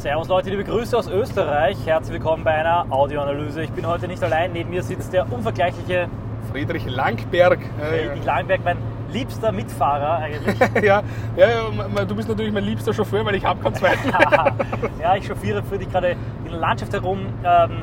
[0.00, 1.76] Servus Leute, liebe Grüße aus Österreich.
[1.84, 3.64] Herzlich willkommen bei einer Audioanalyse.
[3.64, 4.50] Ich bin heute nicht allein.
[4.50, 6.08] Neben mir sitzt der unvergleichliche
[6.50, 7.58] Friedrich Langberg.
[7.78, 8.78] Friedrich Langberg, mein
[9.12, 10.58] liebster Mitfahrer eigentlich.
[10.82, 11.02] ja,
[11.36, 14.08] ja, ja, du bist natürlich mein liebster Chauffeur, weil ich habe keinen zweiten.
[15.02, 16.12] ja, ich chauffiere für dich gerade
[16.46, 17.26] in der Landschaft herum.
[17.44, 17.82] Ähm,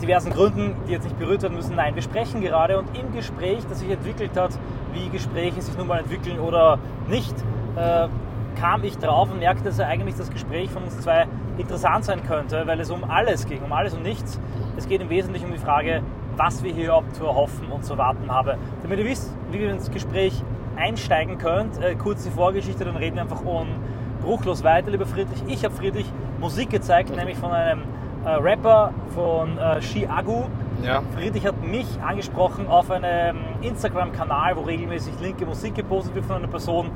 [0.00, 1.74] diversen Gründen, die jetzt nicht berührt werden müssen.
[1.74, 4.52] Nein, wir sprechen gerade und im Gespräch, das sich entwickelt hat,
[4.92, 6.78] wie Gespräche sich nun mal entwickeln oder
[7.08, 7.34] nicht,
[7.74, 8.06] äh,
[8.54, 11.26] kam ich drauf und merkte, dass eigentlich das Gespräch von uns zwei
[11.58, 14.40] interessant sein könnte, weil es um alles ging, um alles und nichts.
[14.76, 16.02] Es geht im Wesentlichen um die Frage,
[16.36, 18.58] was wir hier überhaupt zu erhoffen und zu erwarten haben.
[18.82, 20.42] Damit ihr wisst, wie ihr ins Gespräch
[20.76, 25.42] einsteigen könnt, äh, kurz die Vorgeschichte, dann reden wir einfach unbruchlos weiter, lieber Friedrich.
[25.46, 26.06] Ich habe Friedrich
[26.40, 27.82] Musik gezeigt, nämlich von einem
[28.24, 30.44] äh, Rapper von äh, Chiagu.
[30.82, 31.02] Ja.
[31.16, 36.48] Friedrich hat mich angesprochen auf einem Instagram-Kanal, wo regelmäßig linke Musik gepostet wird von einer
[36.48, 36.90] Person,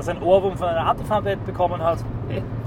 [0.00, 1.98] das ein Ohrwurm von einer Antifa-Band bekommen hat.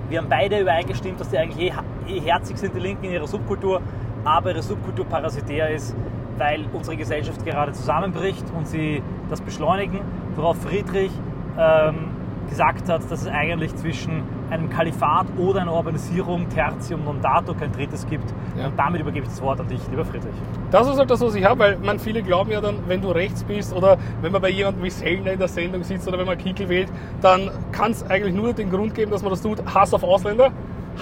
[0.09, 1.73] Wir haben beide übereingestimmt, dass die eigentlich eh,
[2.07, 3.81] eh herzig sind, die Linken in ihrer Subkultur,
[4.23, 5.95] aber ihre Subkultur parasitär ist,
[6.37, 10.01] weil unsere Gesellschaft gerade zusammenbricht und sie das beschleunigen.
[10.35, 11.11] Worauf Friedrich
[11.57, 12.11] ähm,
[12.49, 17.71] gesagt hat, dass es eigentlich zwischen einem Kalifat oder einer Urbanisierung, Tertium non dato, kein
[17.71, 18.31] drittes gibt.
[18.57, 18.67] Ja.
[18.67, 20.33] Und damit übergebe ich das Wort an dich, lieber Friedrich.
[20.71, 23.09] Das ist halt das, was ich habe, weil man viele glauben ja dann, wenn du
[23.09, 26.27] rechts bist oder wenn man bei jemandem wie Sellner in der Sendung sitzt oder wenn
[26.27, 26.89] man Kickel wählt,
[27.21, 30.51] dann kann es eigentlich nur den Grund geben, dass man das tut, Hass auf Ausländer,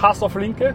[0.02, 0.74] Hass auf Linke,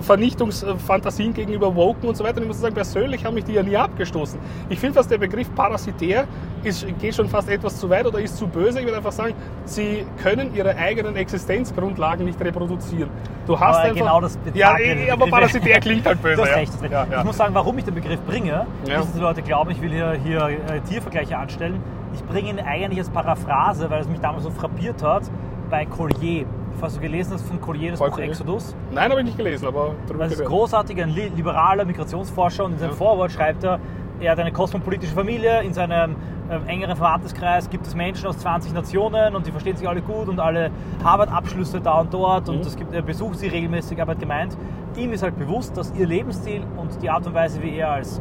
[0.00, 2.40] Vernichtungsfantasien gegenüber Woken und so weiter.
[2.40, 4.38] ich muss sagen, persönlich haben mich die ja nie abgestoßen.
[4.68, 6.26] Ich finde, dass der Begriff parasitär
[6.62, 8.80] ist, geht schon fast etwas zu weit oder ist zu böse.
[8.80, 9.34] Ich würde einfach sagen,
[9.64, 13.10] sie können ihre eigenen Existenzgrundlagen nicht reproduzieren.
[13.46, 16.36] Du hast aber einfach, genau das Ja, eh, aber parasitär klingt halt böse.
[16.36, 16.72] Du hast recht.
[16.90, 17.18] Ja, ja.
[17.18, 18.98] Ich muss sagen, warum ich den Begriff bringe, ja.
[18.98, 21.80] dass die Leute glauben, ich will hier, hier äh, Tiervergleiche anstellen.
[22.14, 25.30] Ich bringe ihn eigentlich als Paraphrase, weil es mich damals so frappiert hat,
[25.70, 26.46] bei Collier.
[26.78, 28.74] Falls du gelesen hast von Collier das Buch Exodus.
[28.90, 32.90] Nein, habe ich nicht gelesen, aber Das ist großartig, ein liberaler Migrationsforscher und in seinem
[32.90, 32.96] ja.
[32.96, 33.80] Vorwort schreibt er,
[34.20, 36.16] er hat eine kosmopolitische Familie, in seinem
[36.48, 40.28] äh, engeren Verwandtenkreis gibt es Menschen aus 20 Nationen und die verstehen sich alle gut
[40.28, 40.70] und alle
[41.04, 42.66] Harvard-Abschlüsse da und dort und mhm.
[42.66, 44.56] es gibt, er besucht sie regelmäßig, aber hat gemeint,
[44.96, 48.20] ihm ist halt bewusst, dass ihr Lebensstil und die Art und Weise, wie er als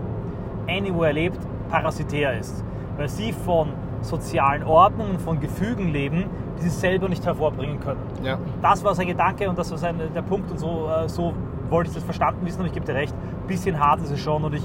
[0.68, 1.40] Anywhere lebt,
[1.70, 2.64] parasitär ist.
[2.98, 6.26] Weil sie von sozialen Ordnungen, von Gefügen leben,
[6.58, 8.02] die sie selber nicht hervorbringen können.
[8.24, 8.38] Ja.
[8.62, 11.34] Das war sein Gedanke und das war sein, der Punkt und so, äh, so
[11.70, 14.20] wollte ich das verstanden wissen, aber ich gebe dir recht, ein bisschen hart ist es
[14.20, 14.64] schon und ich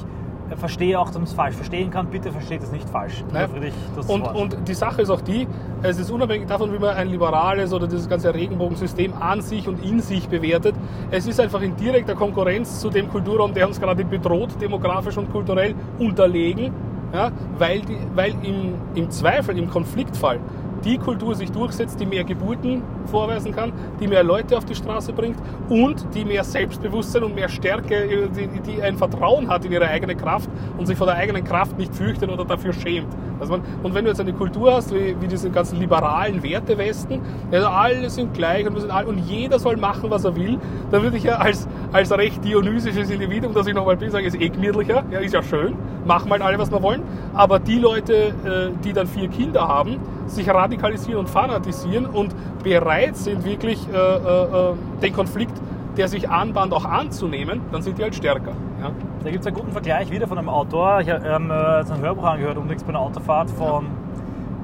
[0.51, 2.07] äh, verstehe auch, dass man es falsch verstehen kann.
[2.07, 3.25] Bitte versteht es nicht falsch.
[3.31, 3.75] Friedrich,
[4.09, 5.47] und, und, die Sache ist auch die,
[5.83, 9.85] es ist unabhängig davon, wie man ein liberales oder dieses ganze Regenbogensystem an sich und
[9.85, 10.75] in sich bewertet.
[11.11, 15.31] Es ist einfach in direkter Konkurrenz zu dem Kulturraum, der uns gerade bedroht, demografisch und
[15.31, 16.73] kulturell unterlegen,
[17.13, 20.39] ja, weil, die, weil im, im Zweifel, im Konfliktfall
[20.85, 25.13] die Kultur sich durchsetzt, die mehr Geburten vorweisen kann, die mehr Leute auf die Straße
[25.13, 29.89] bringt und die mehr Selbstbewusstsein und mehr Stärke, die, die ein Vertrauen hat in ihre
[29.89, 30.49] eigene Kraft
[30.79, 33.09] und sich vor der eigenen Kraft nicht fürchtet oder dafür schämt.
[33.41, 37.21] Also man, und wenn du jetzt eine Kultur hast, wie, wie diese ganzen liberalen Wertewesten,
[37.51, 40.59] also alle sind gleich und, sind alle, und jeder soll machen, was er will,
[40.91, 44.39] dann würde ich ja als, als recht dionysisches Individuum, das ich nochmal bin, sagen, ist
[44.39, 45.75] eh gemütlicher, ja, ist ja schön,
[46.05, 47.03] machen halt alle, was wir wollen,
[47.33, 53.17] aber die Leute, äh, die dann vier Kinder haben, sich radikalisieren und fanatisieren und bereit
[53.17, 55.53] sind, wirklich äh, äh, äh, den Konflikt,
[55.97, 58.53] der sich anbahnt, auch anzunehmen, dann sind die halt stärker.
[58.81, 58.93] Ja.
[59.25, 61.01] Da gibt es einen guten Vergleich wieder von einem Autor.
[61.01, 63.87] Ich habe ähm, äh, ein Hörbuch angehört, unlängst bei einer Autofahrt von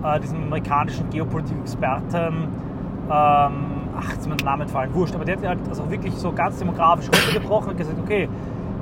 [0.03, 0.17] ja.
[0.17, 2.15] äh, diesem amerikanischen Geopolitik-Experten.
[2.17, 5.15] Ähm, ach, jetzt ist mir der Name entfallen, wurscht.
[5.15, 8.29] Aber der hat halt also wirklich so ganz demografisch runtergebrochen und gesagt, okay,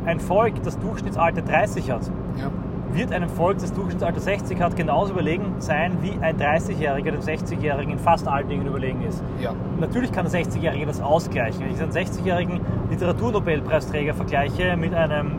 [0.04, 2.50] ein Volk, das Durchschnittsalter 30 hat, ja
[2.94, 7.92] wird einem Volk, das Durchschnittsalter 60 hat, genauso überlegen sein, wie ein 30-Jähriger dem 60-Jährigen
[7.92, 9.22] in fast allen Dingen überlegen ist.
[9.40, 9.52] Ja.
[9.80, 11.60] Natürlich kann der 60-Jährige das ausgleichen.
[11.60, 12.60] Wenn ich einen 60-jährigen
[12.90, 15.38] Literaturnobelpreisträger vergleiche mit einem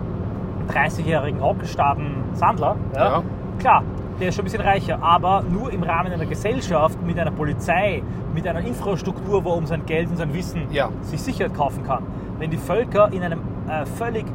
[0.69, 3.23] 30-jährigen Hockestaben-Sandler, ja, ja.
[3.59, 3.83] klar,
[4.19, 8.01] der ist schon ein bisschen reicher, aber nur im Rahmen einer Gesellschaft mit einer Polizei,
[8.33, 10.89] mit einer Infrastruktur, wo er um sein Geld und sein Wissen ja.
[11.01, 12.03] sich Sicherheit kaufen kann.
[12.39, 14.25] Wenn die Völker in einem äh, völlig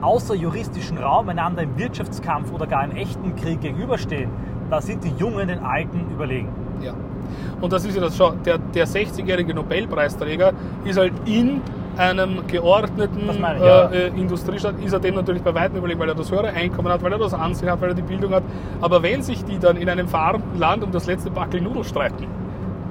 [0.00, 4.30] außerjuristischen Raum einander im Wirtschaftskampf oder gar im echten Krieg gegenüberstehen,
[4.70, 6.48] da sind die Jungen den Alten überlegen.
[6.80, 6.94] Ja.
[7.60, 10.52] Und das ist ja das schon, der, der 60-jährige Nobelpreisträger
[10.84, 11.60] ist halt in
[11.96, 13.86] einem geordneten ich, ja.
[13.86, 17.02] äh, Industriestaat, ist er dem natürlich bei weitem überlegen, weil er das höhere Einkommen hat,
[17.02, 18.44] weil er das Ansehen hat, weil er die Bildung hat.
[18.80, 22.26] Aber wenn sich die dann in einem verarmten Land um das letzte Backel Nudeln streiten,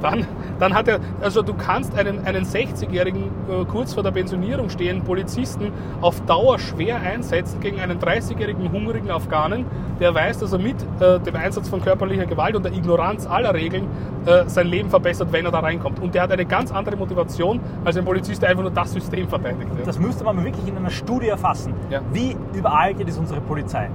[0.02, 0.28] dann,
[0.60, 5.06] Dann hat er, also du kannst einen, einen 60-jährigen, äh, kurz vor der Pensionierung stehenden
[5.06, 5.72] Polizisten
[6.02, 9.66] auf Dauer schwer einsetzen gegen einen 30-jährigen hungrigen Afghanen,
[10.00, 13.54] der weiß, dass er mit äh, dem Einsatz von körperlicher Gewalt und der Ignoranz aller
[13.54, 13.88] Regeln
[14.26, 16.00] äh, sein Leben verbessert, wenn er da reinkommt.
[16.00, 19.28] Und der hat eine ganz andere Motivation als ein Polizist, der einfach nur das System
[19.28, 19.70] verteidigt.
[19.78, 19.86] Ja.
[19.86, 21.74] Das müsste man wirklich in einer Studie erfassen.
[21.90, 22.02] Ja.
[22.12, 23.90] Wie überaltet ist unsere Polizei?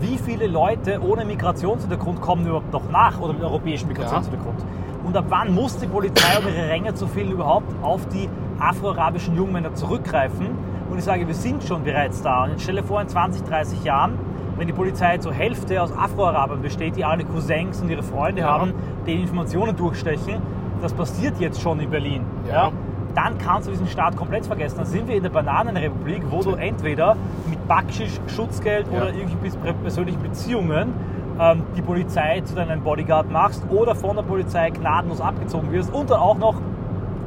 [0.00, 4.64] Wie viele Leute ohne Migrationshintergrund kommen überhaupt noch nach oder mit europäischem Migrationshintergrund?
[5.04, 9.36] Und ab wann muss die Polizei, um ihre Ränge zu füllen, überhaupt auf die afroarabischen
[9.36, 10.48] Jungmänner zurückgreifen?
[10.90, 12.44] Und ich sage, wir sind schon bereits da.
[12.44, 14.18] Und stelle vor, in 20, 30 Jahren,
[14.56, 18.58] wenn die Polizei zur Hälfte aus Afroarabern besteht, die alle Cousins und ihre Freunde Ja.
[18.58, 18.72] haben,
[19.06, 20.36] denen Informationen durchstechen,
[20.80, 22.22] das passiert jetzt schon in Berlin.
[22.50, 22.70] Ja.
[23.14, 24.76] Dann kannst du diesen Staat komplett vergessen.
[24.78, 27.16] Dann sind wir in der Bananenrepublik, wo du entweder
[27.70, 28.96] Backschisch, Schutzgeld Ja.
[28.98, 30.92] oder irgendwelchen persönlichen Beziehungen
[31.40, 36.10] ähm, die Polizei zu deinem Bodyguard machst oder von der Polizei gnadenlos abgezogen wirst und
[36.10, 36.56] dann auch noch,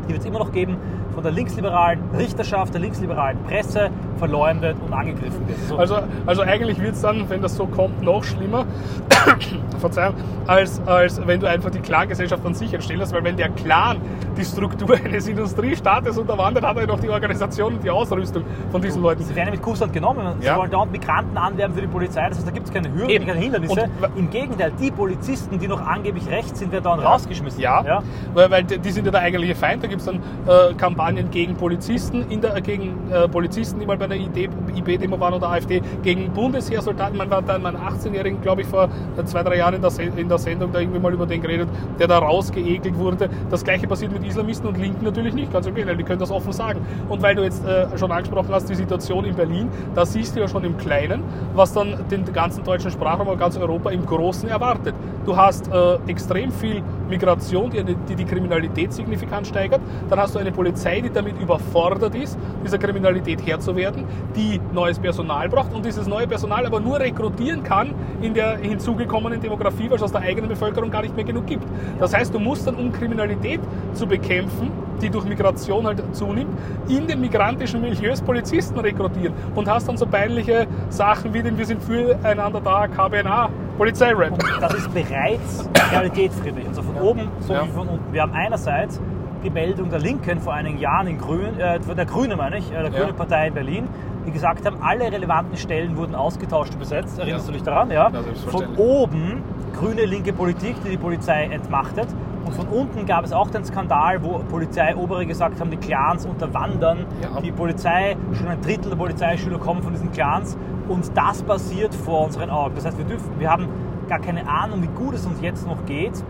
[0.05, 0.75] die wird es immer noch geben,
[1.13, 5.67] von der linksliberalen Richterschaft, der linksliberalen Presse verleumdet und angegriffen wirst.
[5.69, 8.65] So, Also, also eigentlich wird es dann, wenn das so kommt, noch schlimmer,
[9.79, 10.15] Verzeihung,
[10.47, 13.97] als, als wenn du einfach die Clan-Gesellschaft an sich entstehen lässt, weil wenn der Clan
[14.37, 19.01] die Struktur eines Industriestaates unterwandert, hat er noch die Organisation und die Ausrüstung von diesen
[19.01, 19.23] Leuten.
[19.23, 20.25] Sie werden ja mit Kusshand genommen.
[20.39, 20.57] Sie Ja.
[20.57, 22.27] wollen dauernd Migranten anwerben für die Polizei.
[22.29, 23.25] Das heißt, da gibt es keine Hürden, Eben.
[23.25, 23.83] keine Hindernisse.
[23.83, 27.09] Und- Im Gegenteil, die Polizisten, die noch angeblich rechts sind, werden dauernd Ja.
[27.09, 27.59] rausgeschmissen.
[27.61, 28.01] Ja,
[28.33, 29.83] Weil, weil die die sind ja der eigentliche Feind.
[29.83, 30.15] Da gibt es dann
[30.47, 35.33] äh, Kampagnen gegen Polizisten, in der, gegen äh, Polizisten, die mal bei einer IB-Demo waren
[35.33, 37.17] oder AfD, gegen Bundesheersoldaten.
[37.17, 38.89] Man war dann mein 18-Jährigen, glaube ich, vor
[39.25, 41.67] zwei, drei Jahren in der, in der Sendung da irgendwie mal über den geredet,
[41.99, 43.29] der da rausgeekelt wurde.
[43.49, 45.51] Das gleiche passiert mit Islamisten und Linken natürlich nicht.
[45.51, 46.81] Ganz im Gegenteil, die können das offen sagen.
[47.09, 50.39] Und weil du jetzt äh, schon angesprochen hast, die Situation in Berlin, da siehst du
[50.39, 51.23] ja schon im Kleinen,
[51.53, 54.95] was dann den ganzen deutschen Sprachraum und ganz Europa im Großen erwartet.
[55.25, 59.81] Du hast äh, extrem viel Migration, die, die die Kriminalität signifikant steigert.
[60.09, 64.05] Dann hast du eine Polizei, die damit überfordert ist, dieser Kriminalität Herr zu werden,
[64.35, 69.39] die neues Personal braucht und dieses neue Personal aber nur rekrutieren kann in der hinzugekommenen
[69.41, 71.65] Demografie, weil es aus der eigenen Bevölkerung gar nicht mehr genug gibt.
[71.99, 73.59] Das heißt, du musst dann, um Kriminalität
[73.93, 76.57] zu bekämpfen, die durch Migration halt zunimmt,
[76.87, 81.65] in den migrantischen Milieus Polizisten rekrutieren und hast dann so peinliche Sachen wie den Wir
[81.65, 84.37] sind füreinander da, KBNA, Polizeirap.
[84.61, 86.67] Das ist bereits Realität, Friedrich.
[86.67, 87.65] Also von oben so Ja.
[87.65, 88.13] wie von unten.
[88.13, 89.01] Wir haben einerseits
[89.43, 92.75] die Meldung der Linken vor einigen Jahren in Grün, äh, der Grüne meine ich, äh,
[92.81, 92.99] der Ja.
[93.01, 93.87] Grüne Partei in Berlin,
[94.25, 97.19] die gesagt haben, alle relevanten Stellen wurden ausgetauscht und besetzt.
[97.19, 97.51] Erinnerst Ja.
[97.51, 97.91] du dich daran?
[97.91, 98.09] Ja.
[98.47, 99.43] Von oben
[99.73, 102.07] grüne linke Politik, die die Polizei entmachtet.
[102.45, 107.05] Und von unten gab es auch den Skandal, wo Polizeiobere gesagt haben, die Clans unterwandern
[107.21, 107.39] Ja.
[107.41, 108.15] die Polizei.
[108.33, 110.57] Schon ein Drittel der Polizeischüler kommen von diesen Clans.
[110.89, 112.75] Und das passiert vor unseren Augen.
[112.75, 113.67] Das heißt, wir, dürfen, wir haben
[114.09, 116.21] gar keine Ahnung, wie gut es uns jetzt noch geht,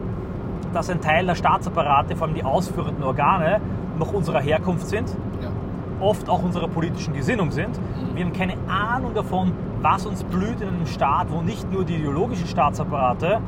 [0.73, 3.61] dass ein Teil der Staatsapparate, vor allem die ausführenden Organe,
[3.99, 5.09] noch unserer Herkunft sind
[5.41, 5.49] Ja.
[5.99, 7.79] oft auch unserer politischen Gesinnung sind.
[8.15, 11.95] Wir haben keine Ahnung davon, was uns blüht in einem Staat, wo nicht nur die
[11.95, 13.39] ideologischen Staatsapparate,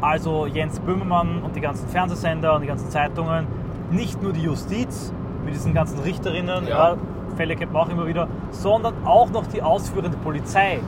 [0.00, 3.46] also Jens Böhmermann und die ganzen Fernsehsender und die ganzen Zeitungen,
[3.90, 5.12] nicht nur die Justiz
[5.44, 6.96] mit diesen ganzen Richterinnen, Ja.
[7.36, 10.78] Fälle kennt man auch immer wieder, sondern auch noch die ausführende Polizei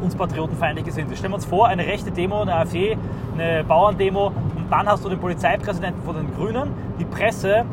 [0.00, 1.18] uns patriotenfeindlich gesinnt ist.
[1.18, 2.96] Stellen wir uns vor, eine rechte Demo, eine AfD,
[3.36, 4.30] eine Bauerndemo
[4.70, 7.64] dann hast du den Polizeipräsidenten von den Grünen, die Presse,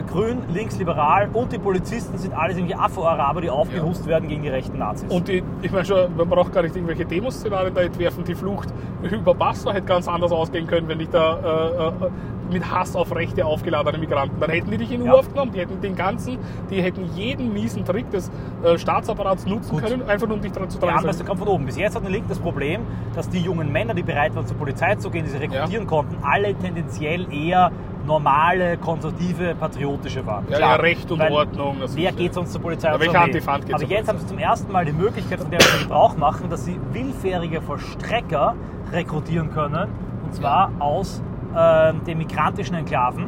[0.00, 4.78] grün, linksliberal und die Polizisten sind alles irgendwie Afro-Araber, die aufgehust werden gegen die rechten
[4.78, 5.10] Nazis.
[5.10, 8.24] Und die, ich meine schon, man braucht gar nicht irgendwelche Demos-Szenarien da entwerfen.
[8.24, 8.68] Die Flucht
[9.02, 12.10] über Passau hätte ganz anders ausgehen können, wenn nicht da äh, äh,
[12.52, 14.38] mit Hass auf Rechte aufgeladene Migranten.
[14.40, 15.12] Dann hätten die dich in Ja.
[15.14, 16.38] U aufgenommen, die hätten den ganzen,
[16.70, 18.30] die hätten jeden miesen Trick des
[18.62, 19.84] äh, Staatsapparats nutzen Gut.
[19.84, 21.26] können, einfach nur um dich daran zu die Anweisung treiben.
[21.26, 21.66] kommt von oben.
[21.66, 22.82] Bis jetzt hat eine Linke das Problem,
[23.14, 26.16] dass die jungen Männer, die bereit waren zur Polizei zu gehen, die sie rekrutieren konnten,
[26.22, 27.70] alle tendenziell eher
[28.06, 30.46] normale, konservative, patriotische waren.
[30.50, 32.32] Ja, ja, Recht und Ordnung, Wer geht ja.
[32.32, 32.88] sonst zur Polizei?
[32.88, 33.32] Ja, und welcher zur Armee?
[33.32, 36.16] Antifant geht Aber jetzt haben sie zum ersten Mal die Möglichkeit, von der sie Gebrauch
[36.16, 38.54] machen, dass sie willfährige Vollstrecker
[38.92, 39.88] rekrutieren können.
[40.24, 41.22] Und zwar aus
[41.56, 43.26] ähm, den migrantischen Enklaven,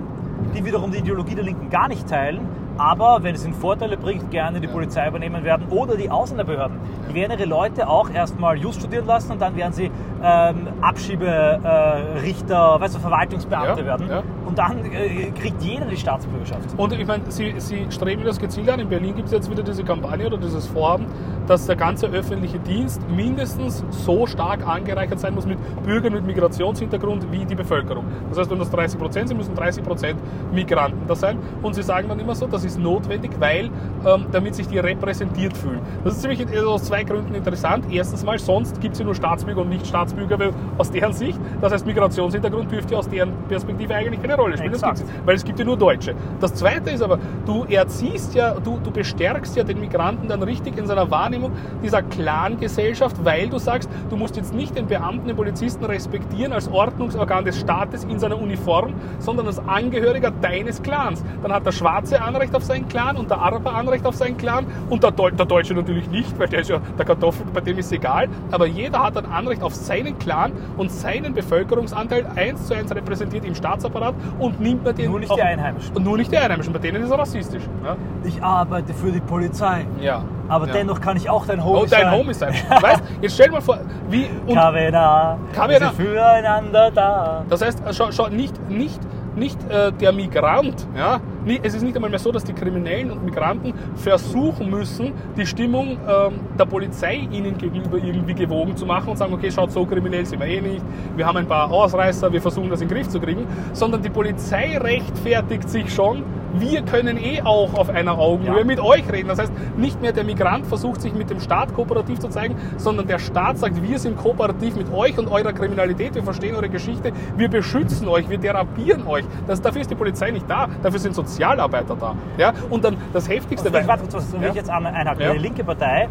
[0.54, 2.40] die wiederum die Ideologie der Linken gar nicht teilen,
[2.76, 6.78] aber wenn es ihnen Vorteile bringt, gerne die Polizei übernehmen werden oder die Ausländerbehörden.
[7.08, 9.90] Die werden ihre Leute auch erstmal Just studieren lassen und dann werden sie
[10.24, 14.08] ähm, Abschieberichter, äh, weißt du, Verwaltungsbeamte Ja, werden.
[14.08, 14.22] ja.
[14.46, 16.78] Und dann äh, kriegt jeder die Staatsbürgerschaft.
[16.78, 18.80] Und ich meine, sie, sie streben das gezielt an.
[18.80, 21.06] In Berlin gibt es jetzt wieder diese Kampagne oder dieses Vorhaben,
[21.46, 27.30] dass der ganze öffentliche Dienst mindestens so stark angereichert sein muss mit Bürgern mit Migrationshintergrund
[27.30, 28.04] wie die Bevölkerung.
[28.30, 30.20] Das heißt, wenn das 30 Prozent sind, müssen 30 Prozent
[30.52, 31.38] Migranten da sein.
[31.62, 33.70] Und sie sagen dann immer so, das ist notwendig, weil
[34.06, 35.80] ähm, damit sich die repräsentiert fühlen.
[36.02, 37.86] Das ist ziemlich aus zwei Gründen interessant.
[37.90, 41.38] Erstens mal, sonst gibt es ja nur Staatsbürger und nicht Staatsbürger weil aus deren Sicht.
[41.60, 44.74] Das heißt, Migrationshintergrund dürfte aus deren Perspektive eigentlich keine Rolle Rolle spielt.
[44.74, 44.98] Das Exakt.
[44.98, 46.14] gibt's weil es gibt ja nur Deutsche.
[46.40, 50.76] Das Zweite ist aber, du erziehst ja, du, du bestärkst ja den Migranten dann richtig
[50.78, 51.52] in seiner Wahrnehmung
[51.82, 56.68] dieser Clan-Gesellschaft, weil du sagst, du musst jetzt nicht den Beamten, den Polizisten respektieren als
[56.68, 61.24] Ordnungsorgan des Staates in seiner Uniform, sondern als Angehöriger deines Clans.
[61.42, 64.66] Dann hat der Schwarze Anrecht auf seinen Clan und der Araber Anrecht auf seinen Clan
[64.90, 67.78] und der, Deu der Deutsche natürlich nicht, weil der ist ja der Kartoffel, bei dem
[67.78, 68.28] ist egal.
[68.50, 73.44] Aber jeder hat ein Anrecht auf seinen Clan und seinen Bevölkerungsanteil eins zu eins repräsentiert
[73.44, 75.96] im Staatsapparat und nimmt man den Nur nicht auch- die Einheimischen.
[75.96, 77.62] Und nur nicht die Einheimischen, bei denen ist er rassistisch.
[77.84, 77.96] Ja.
[78.24, 80.22] Ich arbeite für die Polizei, ja.
[80.48, 80.72] aber ja.
[80.74, 82.12] dennoch kann ich auch dein Homie Oh, dein sein.
[82.12, 82.54] Homie sein.
[82.80, 83.78] Weißt, jetzt stell dir mal vor,
[84.10, 84.28] wie.
[84.46, 85.78] Und KWNA, KWNA.
[85.78, 87.44] sind füreinander da.
[87.48, 89.00] das heißt, schau, schau nicht, nicht,
[89.36, 91.20] nicht äh, der Migrant, ja,
[91.62, 95.98] es ist nicht einmal mehr so, dass die Kriminellen und Migranten versuchen müssen, die Stimmung
[96.08, 100.24] ähm, der Polizei ihnen gegenüber irgendwie gewogen zu machen und sagen, okay, schaut, so kriminell
[100.24, 100.84] sind wir eh nicht,
[101.16, 104.10] wir haben ein paar Ausreißer, wir versuchen das in den Griff zu kriegen, sondern die
[104.10, 106.22] Polizei rechtfertigt sich schon,
[106.60, 108.64] wir können eh auch auf einer Augenhöhe Ja.
[108.64, 109.28] mit euch reden.
[109.28, 113.06] Das heißt, nicht mehr der Migrant versucht sich mit dem Staat kooperativ zu zeigen, sondern
[113.06, 117.12] der Staat sagt, wir sind kooperativ mit euch und eurer Kriminalität, wir verstehen eure Geschichte,
[117.36, 119.24] wir beschützen euch, wir therapieren euch.
[119.46, 122.14] Das, dafür ist die Polizei nicht da, dafür sind Sozialarbeiter da.
[122.38, 122.52] Ja?
[122.70, 123.68] Und dann das Heftigste...
[123.68, 124.48] Also, ich warte kurz, was will Ja.
[124.48, 125.22] ich jetzt an, einhaken.
[125.22, 125.32] Ja.
[125.32, 126.08] Die linke Partei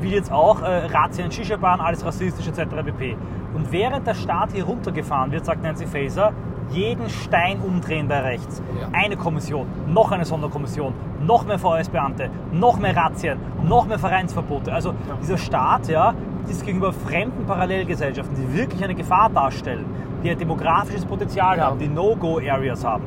[0.00, 2.64] will jetzt auch äh, Razzien, Shisha-Bahn, alles rassistisch etc.
[2.84, 3.16] pp.
[3.54, 6.32] Und während der Staat hier runtergefahren wird, sagt Nancy Faeser,
[6.70, 8.62] jeden Stein umdrehen bei rechts.
[8.80, 8.88] Ja.
[8.92, 10.92] Eine Kommission, noch eine Sonderkommission,
[11.24, 14.72] noch mehr VS-Beamte, noch mehr Razzien, noch mehr Vereinsverbote.
[14.72, 14.92] Also
[15.22, 16.14] dieser Staat ja,
[16.48, 19.84] ist gegenüber fremden Parallelgesellschaften, die wirklich eine Gefahr darstellen,
[20.22, 21.66] die ein demografisches Potenzial Ja.
[21.66, 23.04] haben, die No-Go-Areas haben,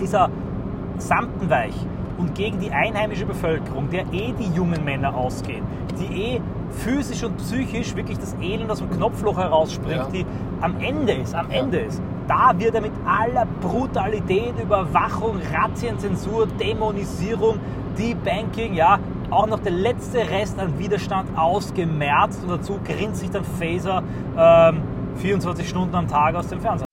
[0.00, 0.28] ist er
[0.98, 1.74] samtenweich
[2.18, 5.64] und gegen die einheimische Bevölkerung, der eh die jungen Männer ausgehen,
[5.98, 10.08] die eh physisch und psychisch wirklich das Elend aus dem Knopfloch herausspringt, Ja.
[10.12, 10.26] die
[10.60, 11.58] am Ende ist, am Ja.
[11.60, 12.00] Ende ist.
[12.28, 17.58] Da wird er mit aller Brutalität, Überwachung, Razzien, Zensur, Dämonisierung,
[17.98, 18.98] Debanking, ja,
[19.30, 24.02] auch noch der letzte Rest an Widerstand ausgemerzt und dazu grinst sich dann Phaser
[24.36, 24.82] ähm,
[25.16, 26.86] 24 Stunden am Tag aus dem Fernsehen.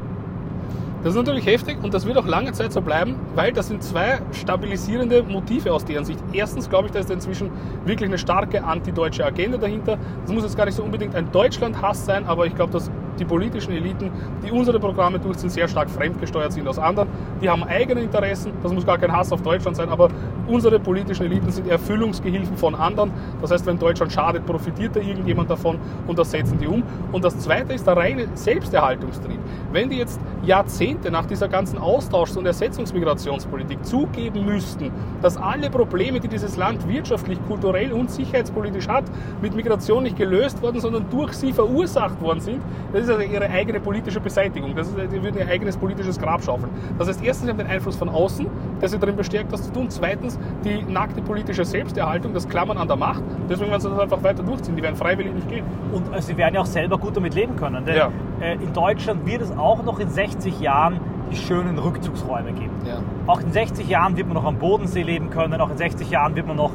[1.01, 3.81] Das ist natürlich heftig und das wird auch lange Zeit so bleiben, weil das sind
[3.81, 6.19] zwei stabilisierende Motive aus deren Sicht.
[6.33, 7.51] Erstens glaube ich, da ist inzwischen
[7.85, 9.97] wirklich eine starke antideutsche Agenda dahinter.
[10.23, 13.25] Das muss jetzt gar nicht so unbedingt ein Deutschland-Hass sein, aber ich glaube, dass die
[13.25, 14.11] politischen Eliten,
[14.45, 17.09] die unsere Programme durchziehen, sehr stark fremdgesteuert sind aus anderen.
[17.41, 20.09] Die haben eigene Interessen, das muss gar kein Hass auf Deutschland sein, aber
[20.49, 23.11] unsere politischen Eliten sind Erfüllungsgehilfen von anderen.
[23.41, 25.77] Das heißt, wenn Deutschland schadet, profitiert da irgendjemand davon
[26.07, 26.83] und das setzen die um.
[27.11, 29.39] Und das Zweite ist der reine Selbsterhaltungstrieb.
[29.71, 34.91] Wenn die jetzt Jahrzehnte nach dieser ganzen Austauschs- und Ersetzungsmigrationspolitik zugeben müssten,
[35.21, 39.03] dass alle Probleme, die dieses Land wirtschaftlich, kulturell und sicherheitspolitisch hat,
[39.41, 42.61] mit Migration nicht gelöst worden, sondern durch sie verursacht worden sind,
[42.93, 44.75] das ist also ihre eigene politische Beseitigung.
[44.75, 46.71] Das ist, die würden ihr eigenes politisches Grab schaufeln.
[46.97, 48.47] Das heißt, erstens, sie haben den Einfluss von außen,
[48.81, 49.89] der sie darin bestärkt, das zu tun.
[49.89, 53.23] Zweitens, die nackte politische Selbsterhaltung, das Klammern an der Macht.
[53.49, 54.75] Deswegen werden sie das einfach weiter durchziehen.
[54.75, 55.65] Die werden freiwillig nicht gehen.
[55.91, 57.85] Und äh, sie werden ja auch selber gut damit leben können.
[57.85, 58.09] Denn Ja.
[58.41, 60.99] äh, in Deutschland wird es auch noch in 60 Jahren
[61.31, 62.71] die schönen Rückzugsräume geben.
[62.85, 62.95] Ja.
[63.27, 65.59] Auch in 60 Jahren wird man noch am Bodensee leben können.
[65.61, 66.71] Auch in 60 Jahren wird man noch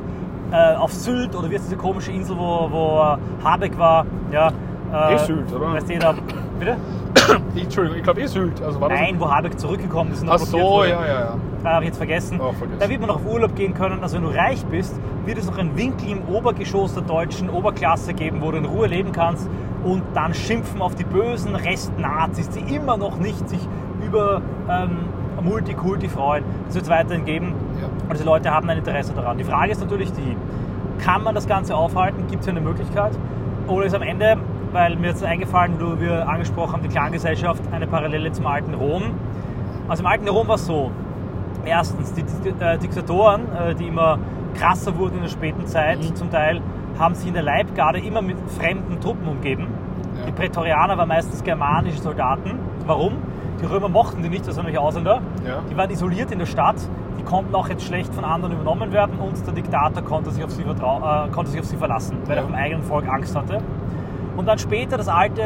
[0.52, 4.06] äh, auf Sylt oder wie ist diese komische Insel, wo, wo äh, Habeck war.
[4.30, 4.52] Ja,
[4.92, 5.72] äh, Sylt, oder?
[5.72, 6.14] Weißt du, da,
[6.58, 6.76] bitte?
[7.54, 8.60] Ich, Entschuldigung, ich glaube eh Sylt.
[8.62, 10.90] Also war das Nein, wo Habeck zurückgekommen ist und Ach so, wurde.
[10.90, 11.36] ja, ja, ja.
[11.62, 12.40] Da habe ich jetzt vergessen.
[12.40, 12.80] Oh, vergessen.
[12.80, 14.02] Da wird man noch auf Urlaub gehen können.
[14.02, 18.12] Also wenn du reich bist, wird es noch einen Winkel im Obergeschoss der deutschen Oberklasse
[18.12, 19.48] geben, wo du in Ruhe leben kannst
[19.84, 23.60] und dann schimpfen auf die bösen Restnazis, die immer noch nicht sich
[24.04, 24.98] über ähm,
[25.42, 26.44] Multikulti freuen.
[26.66, 27.54] Das wird es weiterhin geben.
[27.80, 27.86] Ja.
[27.86, 29.38] Und diese Leute haben ein Interesse daran.
[29.38, 30.36] Die Frage ist natürlich die,
[30.98, 32.26] kann man das Ganze aufhalten?
[32.28, 33.12] Gibt es eine Möglichkeit?
[33.68, 34.36] Oder ist am Ende,
[34.74, 39.04] weil mir jetzt eingefallen, wo wir angesprochen haben, die Clangesellschaft, eine Parallele zum alten Rom.
[39.88, 40.90] Also im alten Rom war es so,
[41.64, 42.22] erstens, die
[42.60, 44.18] äh, Diktatoren, äh, die immer
[44.54, 46.16] krasser wurden in der späten Zeit Mhm.
[46.16, 46.60] zum Teil,
[46.98, 49.68] haben sich in der Leibgarde immer mit fremden Truppen umgeben.
[50.18, 50.26] Ja.
[50.26, 52.58] Die Prätorianer waren meistens germanische Soldaten.
[52.86, 53.12] Warum?
[53.62, 55.20] Die Römer mochten die nicht, das waren nämlich Ausländer.
[55.46, 55.60] Ja.
[55.70, 56.76] Die waren isoliert in der Stadt,
[57.18, 60.50] die konnten auch jetzt schlecht von anderen übernommen werden und der Diktator konnte sich auf
[60.50, 62.42] sie, äh, konnte sich auf sie verlassen, weil Ja.
[62.42, 63.58] er vom eigenen Volk Angst hatte.
[64.36, 65.42] Und dann später, das alte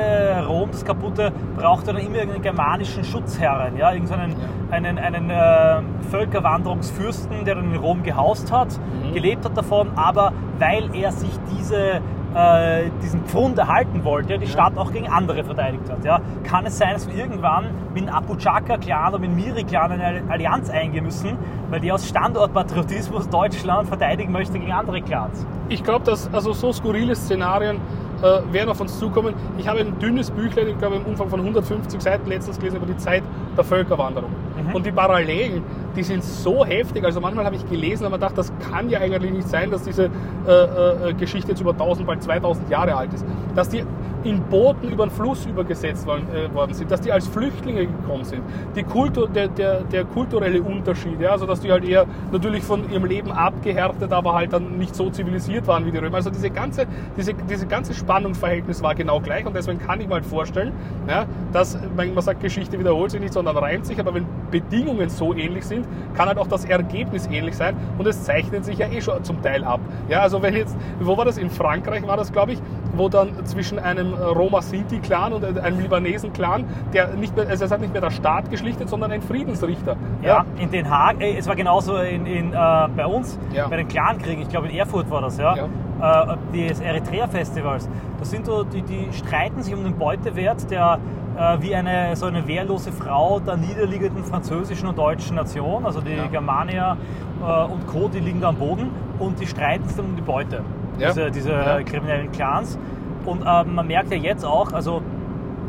[0.46, 4.36] Rom, das kaputte, brauchte dann immer irgendeinen germanischen Schutzherren, ja, irgendeinen Ja.
[4.76, 9.14] einen, einen äh, Völkerwanderungsfürsten, der dann in Rom gehaust hat, Mhm.
[9.14, 12.00] gelebt hat davon, aber weil er sich diese,
[12.34, 16.04] äh, diesen Pfund erhalten wollte, die Stadt auch gegen andere verteidigt hat.
[16.04, 16.20] Ja.
[16.44, 20.70] Kann es sein, dass wir irgendwann mit dem Apuchaka-Clan oder mit dem Miri-Clan eine Allianz
[20.70, 21.36] eingehen müssen,
[21.70, 25.46] weil die aus Standortpatriotismus Deutschland verteidigen möchte gegen andere Clans?
[25.68, 27.78] Ich glaube, dass also so skurrile Szenarien
[28.22, 29.34] äh, werden auf uns zukommen.
[29.58, 32.86] Ich habe ein dünnes Büchlein, ich glaube im Umfang von 150 Seiten letztens gelesen über
[32.86, 33.22] die Zeit
[33.56, 34.30] der Völkerwanderung.
[34.30, 34.74] Mhm.
[34.74, 35.62] Und die Parallelen,
[35.96, 37.04] die sind so heftig.
[37.04, 40.10] Also manchmal habe ich gelesen man dachte, das kann ja eigentlich nicht sein, dass diese
[40.46, 43.24] äh, äh, Geschichte jetzt über 1000, bald 2000 Jahre alt ist.
[43.54, 43.84] Dass die
[44.24, 48.24] in Booten über den Fluss übergesetzt worden, äh, worden sind, dass die als Flüchtlinge gekommen
[48.24, 48.42] sind.
[48.74, 52.90] Die Kultur, der, der, der kulturelle Unterschied, ja, also dass die halt eher natürlich von
[52.90, 56.16] ihrem Leben abgehärtet, aber halt dann nicht so zivilisiert waren wie die Römer.
[56.16, 60.14] Also diese ganze, diese, diese ganze Spannungsverhältnis war genau gleich und deswegen kann ich mir
[60.14, 60.72] halt vorstellen,
[61.08, 65.34] ja, dass, man sagt, Geschichte wiederholt sich nicht, sondern reimt sich, aber wenn Bedingungen so
[65.34, 65.77] ähnlich sind,
[66.16, 69.42] kann halt auch das Ergebnis ähnlich sein und es zeichnet sich ja eh schon zum
[69.42, 69.80] Teil ab.
[70.08, 71.38] Ja, also wenn jetzt, wo war das?
[71.38, 72.58] In Frankreich war das, glaube ich,
[72.94, 77.92] wo dann zwischen einem Roma-Sinti-Clan und einem Libanesen-Clan, der nicht mehr, also es hat nicht
[77.92, 79.96] mehr der Staat geschlichtet, sondern ein Friedensrichter.
[80.22, 80.44] Ja, ja.
[80.58, 83.68] in Den Haag, es war genauso in, in äh, bei uns, ja.
[83.68, 85.56] bei den Clankriegen, ich glaube in Erfurt war das, ja.
[85.56, 85.68] ja.
[86.00, 87.88] Äh, des Eritrea-Festivals.
[88.20, 91.00] Das sind so, die, die streiten sich um den Beutewert der
[91.36, 96.16] äh, wie eine so eine wehrlose Frau der niederliegenden französischen und deutschen Nation, also die
[96.30, 96.96] Germanier
[97.40, 100.62] äh, und Co., die liegen da am Boden und die streiten sich um die Beute
[100.98, 101.08] ja.
[101.08, 101.82] diese, diese ja.
[101.82, 102.78] kriminellen Clans.
[103.24, 105.02] Und äh, man merkt ja jetzt auch, also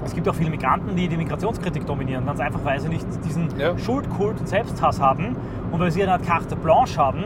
[0.06, 3.48] es gibt auch viele Migranten, die die Migrationskritik dominieren, ganz einfach, weil sie nicht diesen
[3.58, 3.78] ja.
[3.78, 5.36] Schuldkult und Selbsthass haben
[5.72, 7.26] und weil sie eine Art Carte Blanche haben,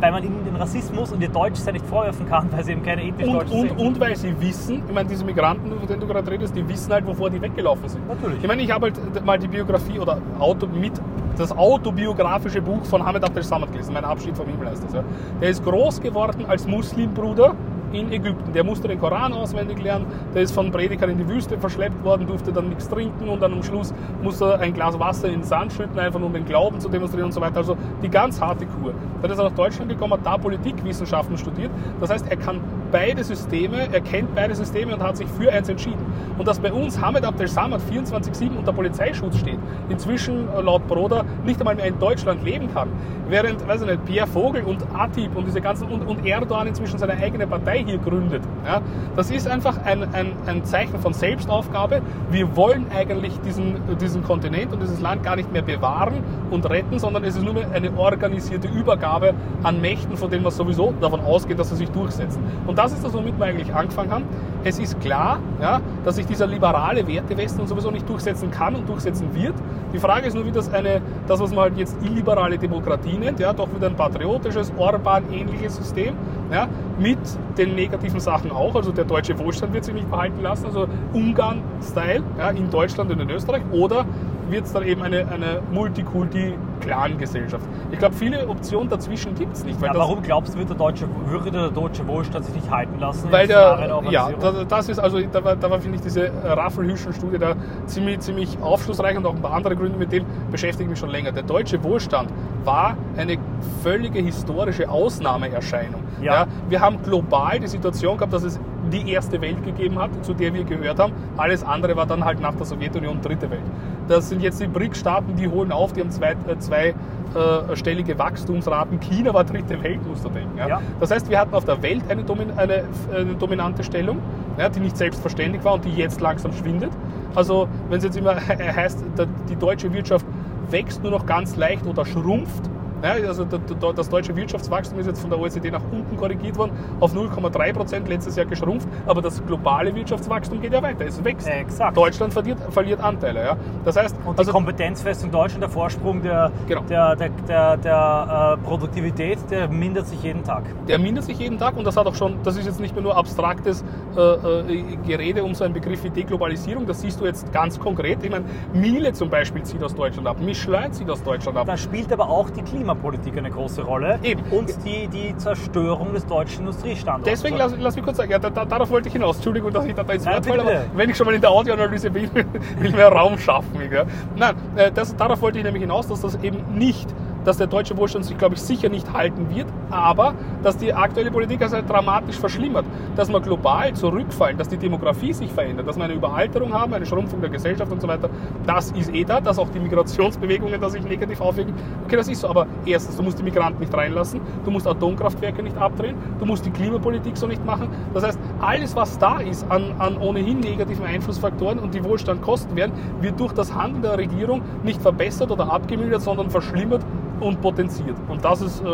[0.00, 3.04] weil man ihnen den Rassismus und ihr Deutschsein nicht vorwerfen kann, weil sie eben keine
[3.04, 3.78] ethnisch und, Deutschen und, sind.
[3.78, 6.92] Und weil sie wissen, ich meine, diese Migranten, von denen du gerade redest, die wissen
[6.92, 8.08] halt, wovor die weggelaufen sind.
[8.08, 8.40] Natürlich.
[8.40, 10.92] Ich meine, ich habe halt mal die Biografie oder Auto mit
[11.36, 14.92] das autobiografische Buch von Hamid Abdel Samad gelesen, mein Abschied vom Himmel heißt das.
[14.92, 15.04] Ja.
[15.40, 17.54] Der ist groß geworden als Muslimbruder
[17.92, 18.52] in Ägypten.
[18.52, 22.26] Der musste den Koran auswendig lernen, der ist von Predikern in die Wüste verschleppt worden,
[22.26, 23.92] durfte dann nichts trinken und dann am Schluss
[24.22, 27.26] musste er ein Glas Wasser in den Sand schütten, einfach um den Glauben zu demonstrieren
[27.26, 27.58] und so weiter.
[27.58, 28.94] Also die ganz harte Kur.
[29.22, 31.70] Dann ist er nach Deutschland gekommen, hat da Politikwissenschaften studiert.
[32.00, 35.68] Das heißt, er kann beide Systeme, er kennt beide Systeme und hat sich für eins
[35.68, 36.04] entschieden.
[36.38, 41.24] Und dass bei uns Hamid Abdel Samad 24-7 unter Polizeischutz steht, inzwischen äh, laut Broder
[41.44, 42.88] nicht einmal mehr in Deutschland leben kann,
[43.28, 46.98] während, weiß ich nicht, Pierre Vogel und Atib und diese ganzen und, und Erdogan inzwischen
[46.98, 48.42] seine eigene Partei hier gründet.
[48.64, 48.80] Ja,
[49.16, 52.02] das ist einfach ein, ein, ein Zeichen von Selbstaufgabe.
[52.30, 56.98] Wir wollen eigentlich diesen, diesen Kontinent und dieses Land gar nicht mehr bewahren und retten,
[56.98, 61.20] sondern es ist nur mehr eine organisierte Übergabe an Mächten, von denen man sowieso davon
[61.20, 62.42] ausgeht, dass sie sich durchsetzen.
[62.66, 64.24] Und das ist das, womit wir eigentlich angefangen haben.
[64.64, 69.34] Es ist klar, ja, dass sich dieser liberale Wertewesten sowieso nicht durchsetzen kann und durchsetzen
[69.34, 69.54] wird.
[69.92, 73.38] Die Frage ist nur, wie das eine, das, was man halt jetzt illiberale Demokratie nennt,
[73.38, 76.14] ja, doch wieder ein patriotisches, Orban-ähnliches System,
[76.50, 77.18] ja, mit
[77.58, 78.74] den negativen Sachen auch.
[78.74, 83.20] Also der deutsche Wohlstand wird sich nicht behalten lassen, also Ungarn-Style ja, in Deutschland und
[83.20, 83.62] in Österreich.
[83.72, 84.06] Oder
[84.50, 87.64] wird es dann eben eine, eine Multikulti-Clan-Gesellschaft.
[87.90, 89.80] Ich glaube, viele Optionen dazwischen gibt es nicht.
[89.80, 93.30] Ja, warum glaubst du, wird der deutsche, würde der deutsche Wohlstand sich nicht halten lassen?
[93.30, 94.30] Weil der, ja,
[94.68, 97.54] das ist also, da war, da war finde ich, diese Raffelhüschen-Studie da
[97.86, 101.10] ziemlich, ziemlich aufschlussreich und auch ein paar andere Gründe, mit dem beschäftige ich mich schon
[101.10, 101.32] länger.
[101.32, 102.30] Der deutsche Wohlstand
[102.64, 103.38] war eine
[103.82, 106.02] völlige historische Ausnahmeerscheinung.
[106.20, 106.34] Ja.
[106.34, 106.46] ja.
[106.68, 108.60] wir haben global die Situation gehabt, dass es
[108.92, 111.12] die erste Welt gegeben hat, zu der wir gehört haben.
[111.36, 113.62] Alles andere war dann halt nach der Sowjetunion dritte Welt.
[114.10, 116.94] Das sind jetzt die BRIC-Staaten, die holen auf, die haben zwei, äh, zwei
[117.32, 118.98] äh, Wachstumsraten.
[118.98, 120.58] China war dritte Welt, musst du denken.
[120.58, 120.66] Ja?
[120.68, 120.82] Ja.
[120.98, 122.82] Das heißt, wir hatten auf der Welt eine, Domin eine,
[123.14, 124.18] eine dominante Stellung,
[124.58, 126.90] ja, die nicht selbstverständlich war und die jetzt langsam schwindet.
[127.36, 129.04] Also wenn es jetzt immer heißt,
[129.48, 130.26] die deutsche Wirtschaft
[130.70, 132.68] wächst nur noch ganz leicht oder schrumpft,
[133.02, 137.14] ja, also das deutsche Wirtschaftswachstum ist jetzt von der OECD nach unten korrigiert worden, auf
[137.14, 141.48] 0,3 Prozent letztes Jahr geschrumpft, aber das globale Wirtschaftswachstum geht ja weiter, es wächst.
[141.48, 141.96] Exakt.
[141.96, 143.44] Deutschland verliert, verliert Anteile.
[143.44, 143.56] Ja.
[143.84, 146.82] Das heißt, Und die also, Kompetenzfestung Deutschland, der Vorsprung der, genau.
[146.82, 150.64] der, der, der, der äh, Produktivität, der mindert sich jeden Tag.
[150.86, 153.02] Der mindert sich jeden Tag und das hat auch schon, das ist jetzt nicht mehr
[153.02, 153.84] nur abstraktes
[154.16, 158.22] äh, äh, Gerede um so einen Begriff wie Deglobalisierung, das siehst du jetzt ganz konkret.
[158.22, 161.66] Ich meine, Miele zum Beispiel zieht aus Deutschland ab, Michelin zieht aus Deutschland ab.
[161.66, 164.18] Da spielt aber auch die Klima Klimapolitik eine große Rolle.
[164.22, 164.42] Eben.
[164.50, 167.24] Und die, die Zerstörung des deutschen Industriestandorts.
[167.24, 169.36] Deswegen lass, lass mich kurz sagen, ja, da, da, darauf wollte ich hinaus.
[169.36, 172.10] Entschuldigung, dass ich da, ins Wort falle, aber wenn ich schon mal in der Audioanalyse
[172.10, 172.30] bin,
[172.78, 173.80] will mehr Raum schaffen.
[173.90, 174.04] Ja.
[174.36, 177.08] Nein, äh, das, darauf wollte ich nämlich hinaus, dass das eben nicht
[177.44, 181.30] dass der deutsche Wohlstand sich, glaube ich, sicher nicht halten wird, aber dass die aktuelle
[181.30, 182.84] Politik also dramatisch verschlimmert,
[183.16, 187.06] dass wir global zurückfallen, dass die Demografie sich verändert, dass wir eine Überalterung haben, eine
[187.06, 188.28] Schrumpfung der Gesellschaft und so weiter,
[188.66, 191.74] das ist eh da, dass auch die Migrationsbewegungen da sich negativ aufwirken.
[192.04, 195.62] Okay, das ist so, aber erstens, du musst die Migranten nicht reinlassen, du musst Atomkraftwerke
[195.62, 197.88] nicht abdrehen, du musst die Klimapolitik so nicht machen.
[198.14, 202.76] Das heißt, alles, was da ist an, an ohnehin negativen Einflussfaktoren und die Wohlstand kosten
[202.76, 207.04] werden, wird durch das Handeln der Regierung nicht verbessert oder abgemildert, sondern verschlimmert
[207.40, 208.16] und potenziert.
[208.28, 208.86] Und das ist, äh,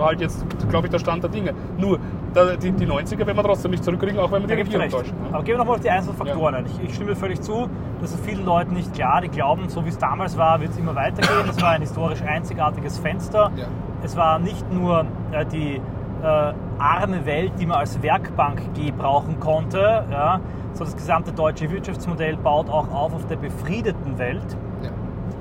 [0.00, 1.54] halt jetzt, glaube ich, der Stand der Dinge.
[1.78, 1.98] Nur,
[2.34, 5.14] da, die, die 90er werden wir trotzdem nicht zurückkriegen, auch wenn wir die Regierung täuschen.
[5.22, 5.28] ne?
[5.32, 6.66] Aber gehen wir nochmal auf die einzelnen Faktoren ein.
[6.66, 7.68] Ich, ich stimme völlig zu,
[8.00, 9.20] das ist vielen Leuten nicht klar.
[9.20, 11.48] Die glauben, so wie es damals war, wird es immer weitergehen.
[11.48, 13.50] Es war ein historisch einzigartiges Fenster.
[13.56, 13.66] Ja.
[14.02, 15.80] Es war nicht nur äh, die
[16.22, 20.40] äh, arme Welt, die man als Werkbank gebrauchen konnte, ja,
[20.72, 24.56] sondern das gesamte deutsche Wirtschaftsmodell baut auch auf auf der befriedeten Welt.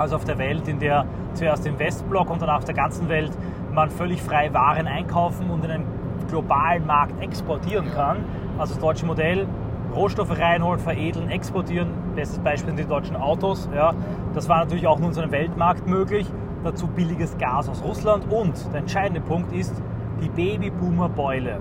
[0.02, 0.04] Ja.
[0.04, 3.32] Also auf der Welt, in der zuerst im Westblock und dann auf der ganzen Welt
[3.72, 5.86] man völlig frei Waren einkaufen und in einen
[6.28, 8.26] globalen Markt exportieren kann.
[8.58, 9.48] Also das deutsche Modell,
[9.96, 11.90] Rohstoffe reinholen, veredeln, exportieren.
[12.16, 13.70] Bestes Beispiel sind die deutschen Autos.
[13.76, 13.94] Ja.
[14.34, 16.28] Das war natürlich auch nur in so einem Weltmarkt möglich.
[16.64, 19.82] Dazu billiges Gas aus Russland und der entscheidende Punkt ist
[20.22, 21.60] die Babyboomer-Beule.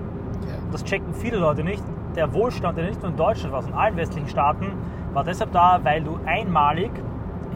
[0.72, 1.82] Das checken viele Leute nicht.
[2.16, 4.66] Der Wohlstand, der nicht nur in Deutschland war, sondern in allen westlichen Staaten,
[5.12, 6.90] war deshalb da, weil du einmalig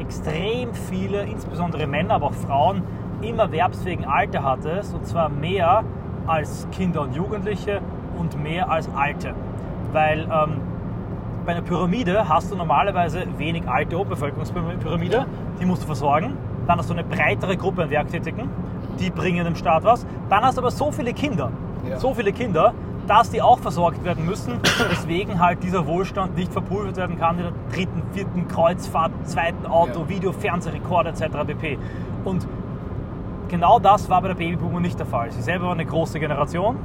[0.01, 2.83] extrem viele, insbesondere Männer, aber auch Frauen,
[3.23, 4.95] im erwerbsfähigen Alter hattest.
[4.95, 5.85] Und zwar mehr
[6.27, 7.81] als Kinder und Jugendliche
[8.19, 9.35] und mehr als Alte.
[9.93, 10.61] Weil ähm,
[11.47, 15.27] bei einer Pyramide hast du normalerweise wenig alte Bevölkerungspyramide,
[15.61, 16.37] die musst du versorgen.
[16.67, 18.49] Dann hast du eine breitere Gruppe an Werktätigen,
[18.99, 20.07] die bringen dem Staat was.
[20.31, 21.51] Dann hast du aber so viele Kinder,
[21.89, 21.99] Ja.
[21.99, 22.73] so viele Kinder,
[23.07, 27.45] dass die auch versorgt werden müssen, weswegen halt dieser Wohlstand nicht verpulvert werden kann in
[27.45, 30.09] der dritten, vierten Kreuzfahrt, zweiten Auto, Ja.
[30.09, 31.23] Video, Fernsehrekord etc.
[31.47, 31.79] pp.
[32.25, 32.47] Und
[33.49, 35.31] genau das war bei der Babyboomer nicht der Fall.
[35.33, 36.77] Sie selber war eine große Generation,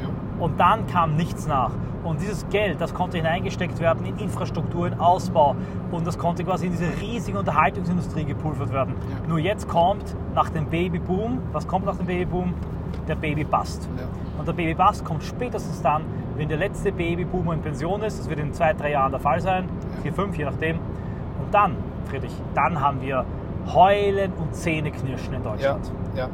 [0.00, 0.08] Ja.
[0.44, 1.70] und dann kam nichts nach.
[2.04, 5.56] Und dieses Geld, das konnte hineingesteckt werden in Infrastruktur, in Ausbau.
[5.90, 8.94] Und das konnte quasi in diese riesige Unterhaltungsindustrie gepulvert werden.
[9.10, 9.26] Ja.
[9.26, 12.52] Nur jetzt kommt nach dem Babyboom, was kommt nach dem Babyboom?
[13.08, 13.88] Der Babybust.
[13.98, 14.04] Ja.
[14.38, 16.02] Und der Babybust kommt spätestens dann,
[16.36, 18.18] wenn der letzte Babyboomer in Pension ist.
[18.18, 19.68] Das wird in zwei, drei Jahren der Fall sein.
[20.02, 20.76] Vier, fünf, je nachdem.
[20.76, 21.76] Und dann,
[22.06, 23.24] Friedrich, dann haben wir
[23.72, 25.92] Heulen und Zähneknirschen in Ja, Deutschland.
[26.14, 26.24] ja.
[26.24, 26.28] Ja,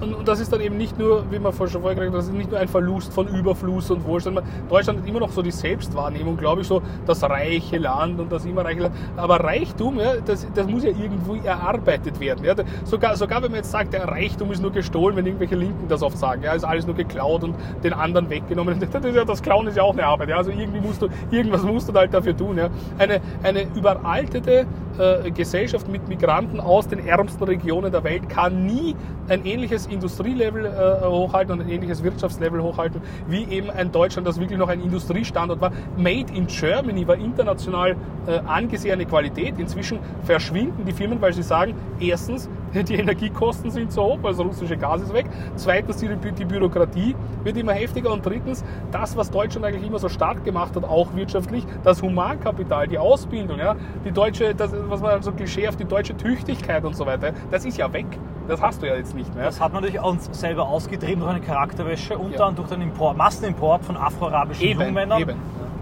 [0.00, 2.18] und, und das ist dann eben nicht nur, wie man vorhin schon vorher gesagt hat,
[2.18, 4.42] das ist nicht nur ein Verlust von Überfluss und Wohlstand.
[4.68, 8.44] Deutschland hat immer noch so die Selbstwahrnehmung, glaube ich, so das reiche Land und das
[8.44, 8.94] immer reiche Land.
[9.16, 12.44] Aber Reichtum, ja, das, das muss ja irgendwo erarbeitet werden.
[12.44, 12.54] Ja.
[12.84, 16.02] Sogar, sogar wenn man jetzt sagt, der Reichtum ist nur gestohlen, wenn irgendwelche Linken das
[16.02, 18.80] oft sagen, ja, ist alles nur geklaut und den anderen weggenommen.
[18.92, 20.28] Das, ja, das Klauen ist ja auch eine Arbeit.
[20.28, 20.36] Ja.
[20.36, 22.58] Also irgendwie musst du, irgendwas musst du halt dafür tun.
[22.58, 22.68] Ja.
[22.98, 24.66] Eine, eine überaltete
[24.98, 28.94] äh, Gesellschaft mit Migranten aus den ärmsten Regionen der Welt kann nie
[29.28, 34.40] ein ähnliches Industrielevel äh, hochhalten und ein ähnliches Wirtschaftslevel hochhalten, wie eben ein Deutschland, das
[34.40, 35.72] wirklich noch ein Industriestandort war.
[35.96, 37.96] Made in Germany war international
[38.26, 39.58] äh, angesehene Qualität.
[39.58, 44.40] Inzwischen verschwinden die Firmen, weil sie sagen, erstens, die Energiekosten sind zu hoch, weil das
[44.40, 45.26] russische Gas ist weg.
[45.56, 48.12] Zweitens, die, die Bürokratie wird immer heftiger.
[48.12, 52.88] Und drittens, das, was Deutschland eigentlich immer so stark gemacht hat, auch wirtschaftlich, das Humankapital,
[52.88, 57.06] die Ausbildung, ja, die deutsche, das, was man so klischeehaft, die deutsche Tüchtigkeit und so
[57.06, 58.06] weiter, das ist ja weg.
[58.48, 59.44] Das hast du ja jetzt nicht mehr.
[59.44, 62.38] Das hat man natürlich uns selber ausgetrieben durch eine Charakterwäsche und Ja.
[62.38, 65.36] dann durch den Import, Massenimport von afroarabischen Eben, Jungmännern eben.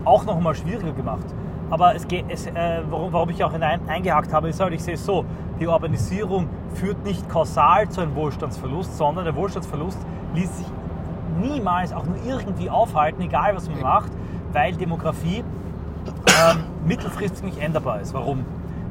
[0.04, 1.24] auch noch mal schwieriger gemacht.
[1.70, 4.82] Aber es geht, es, äh, warum, warum ich auch hinein eingehakt habe, ist halt, ich
[4.82, 5.24] sehe es so,
[5.60, 9.98] die Urbanisierung führt nicht kausal zu einem Wohlstandsverlust, sondern der Wohlstandsverlust
[10.34, 10.66] ließ sich
[11.40, 13.86] niemals auch nur irgendwie aufhalten, egal was man Eben.
[13.86, 14.10] macht,
[14.52, 15.44] weil Demografie
[16.26, 18.12] ähm, mittelfristig nicht änderbar ist.
[18.14, 18.44] Warum?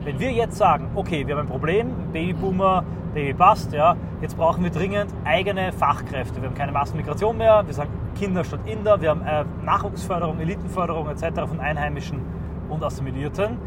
[0.04, 4.72] Wenn wir jetzt sagen, okay, wir haben ein Problem, Babyboomer, Babybust, ja, jetzt brauchen wir
[4.72, 6.42] dringend eigene Fachkräfte.
[6.42, 11.10] Wir haben keine Massenmigration mehr, wir sagen Kinder statt Inder, wir haben äh, Nachwuchsförderung, Elitenförderung
[11.10, 11.42] etc.
[11.48, 12.22] von Einheimischen
[12.70, 13.58] und Assimilierten.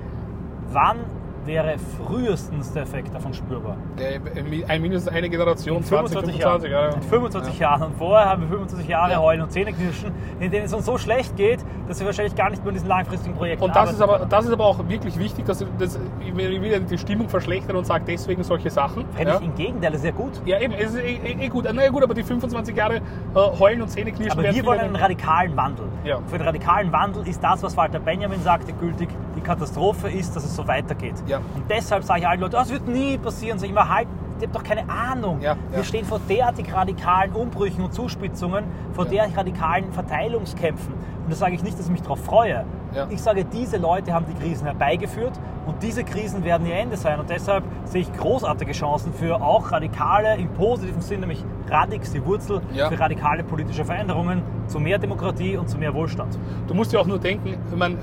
[0.73, 1.01] Wann
[1.45, 3.77] wäre frühestens der Effekt davon spürbar?
[3.99, 4.21] Der,
[4.69, 6.85] ein mindestens eine Generation, In 20, 25 25 Jahren.
[6.85, 6.95] Jahre.
[6.95, 7.83] In 25 Jahren.
[7.83, 9.21] Und vorher haben wir 25 Jahre Ja.
[9.21, 12.63] Heulen und Zähneknirschen, in denen es uns so schlecht geht, dass wir wahrscheinlich gar nicht
[12.63, 15.47] mehr in diesen langfristigen Projekten Und das ist, aber, das ist aber auch wirklich wichtig,
[15.47, 19.05] dass das, ich ja die Stimmung verschlechtern und sage deswegen solche Sachen.
[19.15, 19.29] können.
[19.29, 19.39] Ja.
[19.39, 20.33] Fände ich im Gegenteil, das ist ja gut.
[20.45, 21.67] Ja, eben, es ist eh, eh, eh gut.
[21.73, 23.01] Na ja, gut, aber die 25 Jahre äh,
[23.35, 25.87] Heulen und Zähneknirschen Aber werden wir wollen einen radikalen Wandel.
[26.05, 26.19] Ja.
[26.27, 29.09] Für den radikalen Wandel ist das, was Walter Benjamin sagte, gültig.
[29.43, 31.15] Die Katastrophe ist, dass es so weitergeht.
[31.27, 31.39] Ja.
[31.39, 33.59] Und deshalb sage ich allen Leuten, das wird nie passieren.
[33.59, 34.07] Sag ich immer, halt,
[34.41, 35.41] ihr habt doch keine Ahnung.
[35.41, 35.85] Ja, Wir ja.
[35.85, 40.95] stehen vor derartig radikalen Umbrüchen und Zuspitzungen, vor derartig radikalen Verteilungskämpfen.
[41.25, 42.65] Und das sage ich nicht, dass ich mich darauf freue.
[42.95, 43.07] Ja.
[43.09, 45.33] Ich sage, diese Leute haben die Krisen herbeigeführt
[45.67, 47.19] und diese Krisen werden ihr Ende sein.
[47.21, 52.25] Und deshalb sehe ich großartige Chancen für auch radikale, im positiven Sinn, nämlich Radix, die
[52.27, 52.89] Wurzel Ja.
[52.91, 56.39] für radikale politische Veränderungen zu mehr Demokratie und zu mehr Wohlstand.
[56.67, 57.97] Du musst ja auch nur denken, ich meine,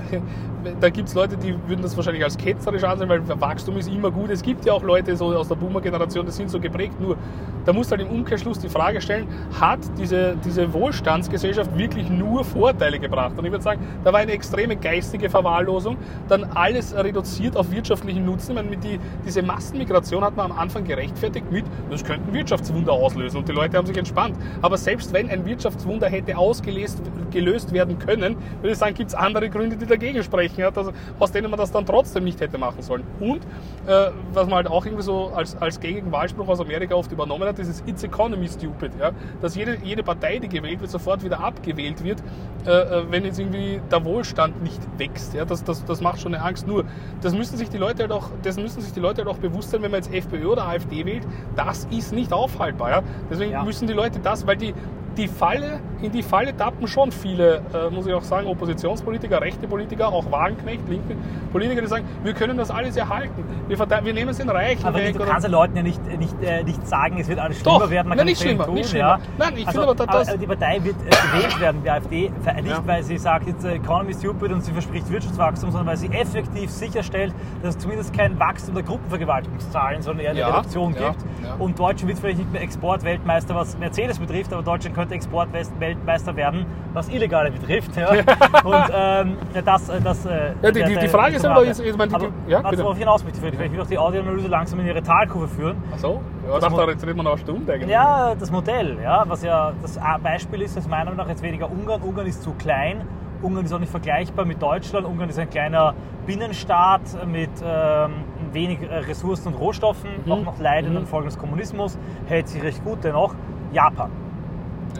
[0.80, 4.10] da gibt es Leute, die würden das wahrscheinlich als ketzerisch ansehen, weil Wachstum ist immer
[4.10, 4.30] gut.
[4.30, 7.00] Es gibt ja auch Leute so aus der Boomer-Generation, die sind so geprägt.
[7.00, 7.16] Nur,
[7.64, 9.28] da musst du halt im Umkehrschluss die Frage stellen,
[9.60, 13.09] hat diese, diese Wohlstandsgesellschaft wirklich nur Vorteile gebracht?
[13.10, 15.96] Und ich würde sagen, da war eine extreme geistige Verwahrlosung,
[16.28, 18.52] dann alles reduziert auf wirtschaftlichen Nutzen.
[18.52, 22.92] Ich meine, mit die, diese Massenmigration hat man am Anfang gerechtfertigt mit, das könnten Wirtschaftswunder
[22.92, 23.38] auslösen.
[23.38, 24.36] Und die Leute haben sich entspannt.
[24.62, 29.14] Aber selbst wenn ein Wirtschaftswunder hätte ausgelöst gelöst werden können, würde ich sagen, gibt es
[29.14, 32.58] andere Gründe, die dagegen sprechen, ja, dass, aus denen man das dann trotzdem nicht hätte
[32.58, 33.04] machen sollen.
[33.20, 33.42] Und
[33.86, 37.48] äh, was man halt auch irgendwie so als, als gängigen Wahlspruch aus Amerika oft übernommen
[37.48, 38.92] hat, ist es It's Economy Stupid.
[38.98, 39.12] Ja?
[39.40, 42.22] Dass jede, jede Partei, die gewählt wird, sofort wieder abgewählt wird,
[42.66, 45.34] äh, äh, wenn jetzt irgendwie der Wohlstand nicht wächst.
[45.34, 45.44] Ja?
[45.44, 46.66] Das, das, das macht schon eine Angst.
[46.66, 46.84] Nur,
[47.20, 49.70] das müssen sich die Leute halt auch, das müssen sich die Leute halt auch bewusst
[49.70, 52.90] sein, wenn man jetzt FPÖ oder AfD wählt, das ist nicht aufhaltbar.
[52.90, 53.02] Ja?
[53.30, 53.62] Deswegen ja.
[53.62, 54.74] müssen die Leute das, weil die,
[55.16, 59.66] die Falle, in die Falle tappen schon viele, äh, muss ich auch sagen, Oppositionspolitiker, rechte
[59.66, 61.16] Politiker, auch Wagenknecht, linke
[61.52, 63.44] Politiker, die sagen, wir können das alles erhalten.
[63.68, 65.16] Wir, wir nehmen es in Reichen aber weg.
[65.16, 67.90] Du kannst den Leuten ja nicht, nicht, äh, nicht sagen, es wird alles schlimmer Doch,
[67.90, 68.08] werden.
[68.08, 69.08] Man nein, nicht schlimmer, tun, nicht schlimmer.
[69.08, 69.20] Ja.
[69.38, 72.30] Nein, ich also, finde aber, das, aber die Partei wird äh, gewählt werden, die AfD,
[72.62, 72.82] nicht ja.
[72.86, 76.70] weil sie sagt, jetzt äh, Economy stupid und sie verspricht Wirtschaftswachstum, sondern weil sie effektiv
[76.70, 81.16] sicherstellt, dass es zumindest kein Wachstum der Gruppenvergewaltigungszahlen, sondern eher eine ja, Reduktion gibt.
[81.58, 86.36] Und Deutschland wird vielleicht nicht mehr Exportweltmeister, was Mercedes betrifft, aber Deutschland könnte Exportweltmeister Weltmeister
[86.36, 87.96] werden, was Illegale betrifft.
[87.96, 88.10] Ja.
[88.64, 91.96] Und ähm, das, äh, das äh, ja, die, die, die Frage ist aber, jetzt, ich
[91.96, 94.86] meine, die, ja, was worauf ich hinaus möchte, ich will auch die Audioanalyse langsam in
[94.86, 95.82] ihre Talkurve führen.
[95.94, 96.20] Ach so?
[96.46, 97.90] Ja, das dachte, jetzt reden wir noch eine Stunde eigentlich.
[97.90, 101.70] Ja, das Modell, ja, was ja das Beispiel ist, ist meiner Meinung nach jetzt weniger
[101.70, 102.02] Ungarn.
[102.02, 103.02] Ungarn ist zu klein.
[103.42, 105.06] Ungarn ist auch nicht vergleichbar mit Deutschland.
[105.06, 105.94] Ungarn ist ein kleiner
[106.26, 108.12] Binnenstaat mit ähm,
[108.52, 110.32] wenig äh, Ressourcen und Rohstoffen, mhm.
[110.32, 111.06] auch noch leidend mhm.
[111.06, 113.34] Folgen des Kommunismus, hält sich recht gut dennoch.
[113.72, 114.10] Japan.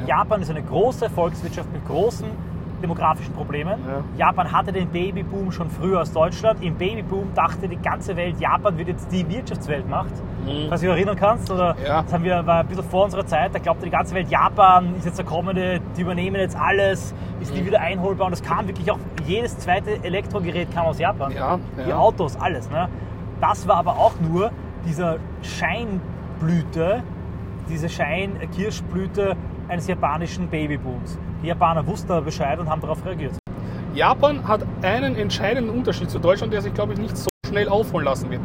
[0.06, 2.28] Japan ist eine große Volkswirtschaft mit großen
[2.80, 3.74] demografischen Problemen.
[3.86, 4.26] Ja.
[4.26, 6.62] Japan hatte den Babyboom schon früher als Deutschland.
[6.62, 10.10] Im Babyboom dachte die ganze Welt, Japan wird jetzt die Wirtschaftsweltmacht.
[10.44, 10.68] Mhm.
[10.68, 12.02] Falls du erinnern kannst, oder ja.
[12.02, 14.94] das haben wir, war ein bisschen vor unserer Zeit, da glaubte die ganze Welt, Japan
[14.96, 17.66] ist jetzt der kommende, die übernehmen jetzt alles, ist die mhm.
[17.66, 18.26] wieder einholbar.
[18.26, 21.32] Und es kam wirklich auch, jedes zweite Elektrogerät kam aus Japan.
[21.32, 22.70] Ja, die Autos, alles.
[22.70, 22.88] Ne?
[23.40, 24.50] Das war aber auch nur
[24.86, 27.02] dieser Scheinblüte,
[27.68, 29.36] diese Schein-Kirschblüte
[29.70, 31.16] eines japanischen Babybooms.
[31.42, 33.38] Die Japaner wussten aber Bescheid und haben darauf reagiert.
[33.94, 38.04] Japan hat einen entscheidenden Unterschied zu Deutschland, der sich, glaube ich, nicht so schnell aufholen
[38.04, 38.40] lassen wird.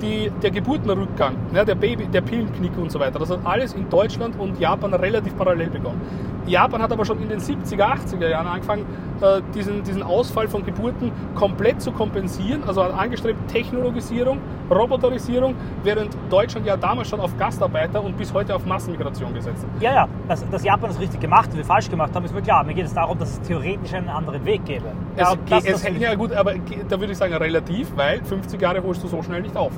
[0.00, 3.88] Die, der Geburtenrückgang, ja, der Baby, der Pillenknick und so weiter, das hat alles in
[3.90, 6.00] Deutschland und Japan relativ parallel begonnen.
[6.46, 8.86] Japan hat aber schon in den 70er, 80er Jahren angefangen,
[9.20, 12.64] äh, diesen, diesen Ausfall von Geburten komplett zu kompensieren.
[12.66, 14.38] Also hat angestrebt Technologisierung,
[14.70, 19.82] Roboterisierung, während Deutschland ja damals schon auf Gastarbeiter und bis heute auf Massenmigration gesetzt hat.
[19.82, 22.42] Ja, ja, dass, dass Japan das richtig gemacht und wir falsch gemacht haben, ist mir
[22.42, 22.64] klar.
[22.64, 24.86] Mir geht es darum, dass es theoretisch einen anderen Weg gäbe.
[25.16, 26.54] Es, das, es, ja gut, aber
[26.88, 29.72] da würde ich sagen relativ, weil 50 Jahre holst du so schnell nicht auf.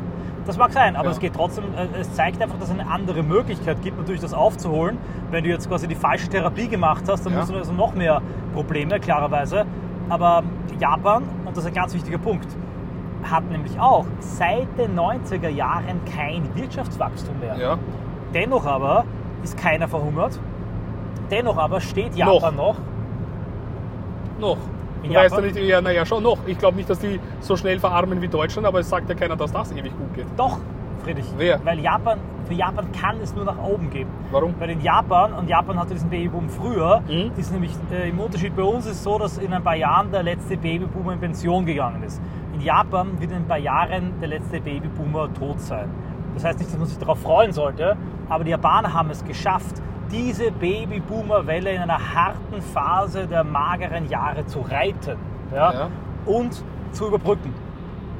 [0.46, 1.10] Das mag sein, aber ja.
[1.12, 4.34] es geht trotzdem, äh, es zeigt einfach, dass es eine andere Möglichkeit gibt, natürlich das
[4.34, 4.98] aufzuholen.
[5.30, 7.40] Wenn du jetzt quasi die falsche Therapie gemacht hast, dann ja.
[7.40, 8.20] musst du also noch mehr
[8.52, 9.64] Probleme, klarerweise.
[10.08, 10.42] Aber
[10.80, 12.48] Japan, und das ist ein ganz wichtiger Punkt,
[13.22, 17.56] hat nämlich auch seit den 90er Jahren kein Wirtschaftswachstum mehr.
[17.56, 17.78] Ja.
[18.34, 19.04] Dennoch aber
[19.42, 20.40] ist keiner verhungert.
[21.30, 22.76] Dennoch aber steht Japan noch.
[24.38, 24.56] Noch.
[24.56, 24.58] noch.
[25.02, 26.38] Du weißt ja nicht, ja, naja, schon noch.
[26.46, 29.36] Ich glaube nicht, dass die so schnell verarmen wie Deutschland, aber es sagt ja keiner,
[29.36, 30.26] dass das ewig gut geht.
[30.36, 30.58] Doch,
[31.02, 31.26] Friedrich.
[31.36, 31.64] Wer?
[31.64, 34.08] Weil Japan, für Japan kann es nur nach oben gehen.
[34.30, 34.54] Warum?
[34.58, 37.32] Weil in Japan, und Japan hatte diesen Babyboom früher, mhm.
[37.36, 40.22] ist nämlich äh, im Unterschied bei uns ist so, dass in ein paar Jahren der
[40.22, 42.20] letzte Babyboomer in Pension gegangen ist.
[42.54, 45.88] In Japan wird in ein paar Jahren der letzte Babyboomer tot sein.
[46.34, 47.96] Das heißt nicht, dass man sich darauf freuen sollte,
[48.28, 49.82] aber die Japaner haben es geschafft,
[50.12, 55.16] diese Babyboomer-Welle in einer harten Phase der mageren Jahre zu reiten
[55.52, 55.88] ja, ja.
[56.26, 57.54] und zu überbrücken.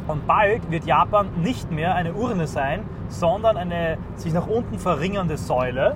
[0.09, 5.37] Und bald wird Japan nicht mehr eine Urne sein, sondern eine sich nach unten verringernde
[5.37, 5.95] Säule,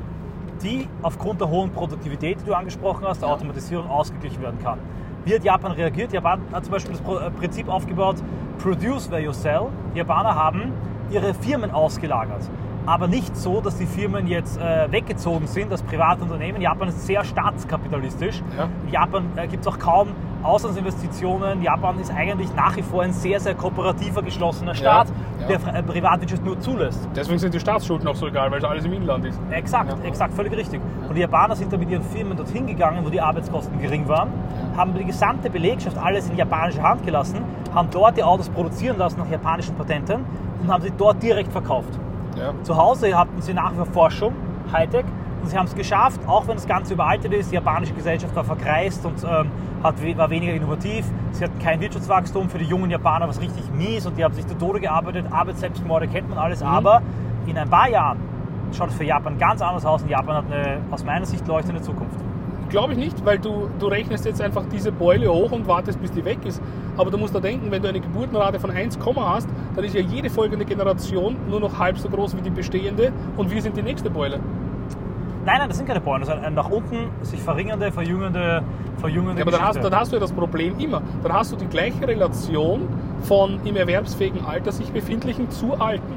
[0.63, 3.35] die aufgrund der hohen Produktivität, die du angesprochen hast, der ja.
[3.35, 4.79] Automatisierung ausgeglichen werden kann.
[5.25, 6.13] Wie hat Japan reagiert?
[6.13, 8.17] Japan hat zum Beispiel das äh, Prinzip aufgebaut,
[8.59, 9.67] Produce where you sell.
[9.95, 10.73] Die Japaner haben
[11.11, 12.43] ihre Firmen ausgelagert
[12.87, 16.63] aber nicht so, dass die Firmen jetzt äh, weggezogen sind, das Privatunternehmen.
[16.63, 18.43] Japan ist sehr staatskapitalistisch.
[18.57, 18.69] Ja.
[18.87, 20.09] In Japan äh, gibt es auch kaum
[20.43, 21.63] Auslandsinvestitionen.
[21.63, 25.09] Japan ist eigentlich nach wie vor ein sehr, sehr kooperativer, geschlossener Staat,
[25.41, 25.49] ja.
[25.49, 25.59] Ja.
[25.59, 27.09] der äh, Privatwirtschaft nur zulässt.
[27.17, 29.41] Deswegen sind die Staatsschulden auch so egal, weil es alles im Inland ist.
[29.51, 30.81] Exakt, exakt, völlig richtig.
[31.09, 34.31] Und die Japaner sind dann mit ihren Firmen dorthin gegangen, wo die Arbeitskosten gering waren,
[34.77, 37.41] haben die gesamte Belegschaft alles in japanische Hand gelassen,
[37.75, 40.25] haben dort die Autos produzieren lassen nach japanischen Patenten
[40.63, 41.99] und haben sie dort direkt verkauft.
[42.37, 42.53] Ja.
[42.63, 44.35] Zu Hause hatten sie nach wie vor Forschung,
[44.73, 45.05] Hightech,
[45.43, 48.43] und sie haben es geschafft, auch wenn das Ganze überaltet ist, die japanische Gesellschaft war
[48.45, 49.51] verkreist und ähm,
[49.83, 51.07] hat, war weniger innovativ.
[51.31, 54.47] Sie hatten kein Wirtschaftswachstum für die jungen Japaner, was richtig mies und die haben sich
[54.47, 55.27] zu Tode gearbeitet.
[55.31, 56.67] Arbeitsselbstmorde kennt man alles, mhm.
[56.67, 57.03] aber
[57.47, 58.19] in ein paar Jahren
[58.77, 61.81] schaut es für Japan ganz anders aus und Japan hat eine aus meiner Sicht leuchtende
[61.81, 62.26] Zukunft.
[62.69, 66.11] Glaube ich nicht, weil du, du rechnest jetzt einfach diese Beule hoch und wartest, bis
[66.11, 66.61] die weg ist.
[66.97, 70.01] Aber du musst da denken, wenn du eine Geburtenrate von 1, hast, dann ist ja
[70.01, 73.83] jede folgende Generation nur noch halb so groß wie die bestehende und wir sind die
[73.83, 74.41] nächste Beule.
[75.47, 76.25] Nein, nein, das sind keine Bäume.
[76.25, 78.65] Das eine nach unten sich verringernde, verjüngende,
[78.97, 81.03] verjüngende Ja, aber dann hast, dann hast du ja das Problem immer.
[81.23, 82.89] Dann hast du die gleiche Relation
[83.23, 86.13] von im erwerbsfähigen Alter sich befindlichen zu Alten,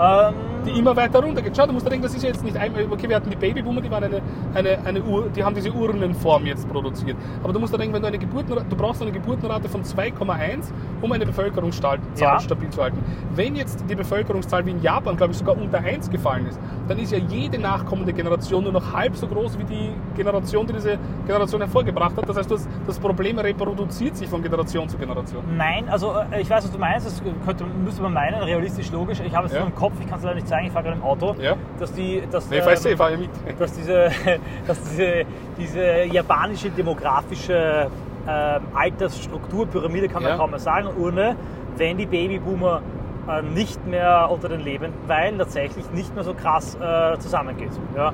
[0.00, 0.34] ähm,
[0.66, 1.56] die immer weiter runtergeht.
[1.56, 3.36] Schau, du musst da denken, das ist ja jetzt nicht einmal, okay, wir hatten die
[3.36, 4.20] Babyboomer, die waren eine,
[4.54, 7.16] eine, eine Ur, die haben diese Urnenform jetzt produziert.
[7.42, 10.70] Aber du musst da denken, wenn du eine Geburtenrate, du brauchst eine Geburtenrate von 2,1,
[11.02, 12.40] um eine Bevölkerungszahl Ja.
[12.40, 12.98] stabil zu halten.
[13.34, 16.98] Wenn jetzt die Bevölkerungszahl wie in Japan, glaube ich, sogar unter 1 gefallen ist, dann
[16.98, 20.98] ist ja jede nachkommende Generation nur noch halb so groß wie die Generation, die diese
[21.26, 22.28] Generation hervorgebracht hat.
[22.28, 25.42] Das heißt, das, das Problem reproduziert sich von Generation zu Generation.
[25.56, 27.06] Nein, also äh, ich weiß, was du meinst.
[27.06, 29.20] Das könnte, müsste man meinen, realistisch, logisch.
[29.20, 29.60] Ich habe es Ja.
[29.64, 31.34] im Kopf, ich kann es leider nicht zeigen, ich fahre gerade im Auto.
[31.40, 31.54] Ja.
[31.78, 33.60] Dass die, dass, Nee, weiß, ähm, ich mit.
[33.60, 34.10] dass diese,
[34.66, 35.24] dass diese,
[35.58, 37.88] diese japanische demografische
[38.28, 40.36] ähm, Altersstrukturpyramide, kann man Ja.
[40.38, 41.36] kaum mehr sagen, Urne,
[41.76, 42.80] wenn die Babyboomer
[43.28, 47.70] äh, nicht mehr unter den Lebenden, weil tatsächlich nicht mehr so krass äh, zusammengeht.
[47.96, 48.12] Ja.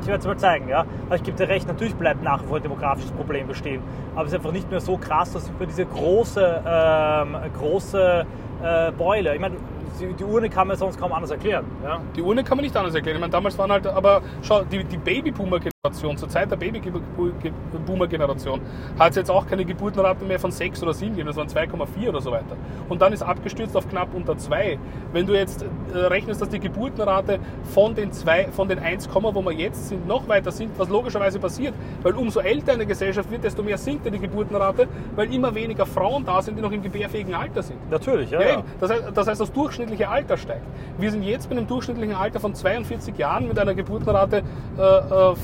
[0.00, 0.84] Ich werde es mal zeigen, ja.
[1.06, 3.80] Aber ich gebe dir recht, natürlich bleibt nach wie vor ein demografisches Problem bestehen.
[4.16, 8.26] Aber es ist einfach nicht mehr so krass, dass über diese große, ähm, große
[8.64, 9.56] äh, Beule, ich meine,
[10.00, 11.64] die, Urne kann man sonst kaum anders erklären.
[11.82, 12.00] Ja.
[12.16, 13.16] Die Urne kann man nicht anders erklären.
[13.16, 18.60] Ich meine, damals waren halt, aber schau, die, die Babyboomer-Generation, zur Zeit der Babyboomer-Generation,
[19.00, 22.08] hat es jetzt auch keine Geburtenrate mehr von 6 oder 7 gegeben, das waren 2,4
[22.08, 22.56] oder so weiter.
[22.88, 24.78] Und dann ist abgestürzt auf knapp unter 2.
[25.12, 27.40] Wenn du jetzt äh, rechnest, dass die Geburtenrate
[27.74, 31.40] von den, zwei, von den 1, wo wir jetzt sind, noch weiter sinkt, was logischerweise
[31.40, 35.52] passiert, weil umso älter eine Gesellschaft wird, desto mehr sinkt ja die Geburtenrate, weil immer
[35.52, 37.90] weniger Frauen da sind, die noch im gebärfähigen Alter sind.
[37.90, 38.40] Natürlich, ja.
[38.40, 38.62] Ja.
[38.78, 40.62] Das, heißt, das heißt, das durchschnittliche Alter steigt.
[40.98, 44.44] Wir sind jetzt mit einem durchschnittlichen Alter von 42 Jahren mit einer Geburtenrate
[44.78, 45.34] äh, äh,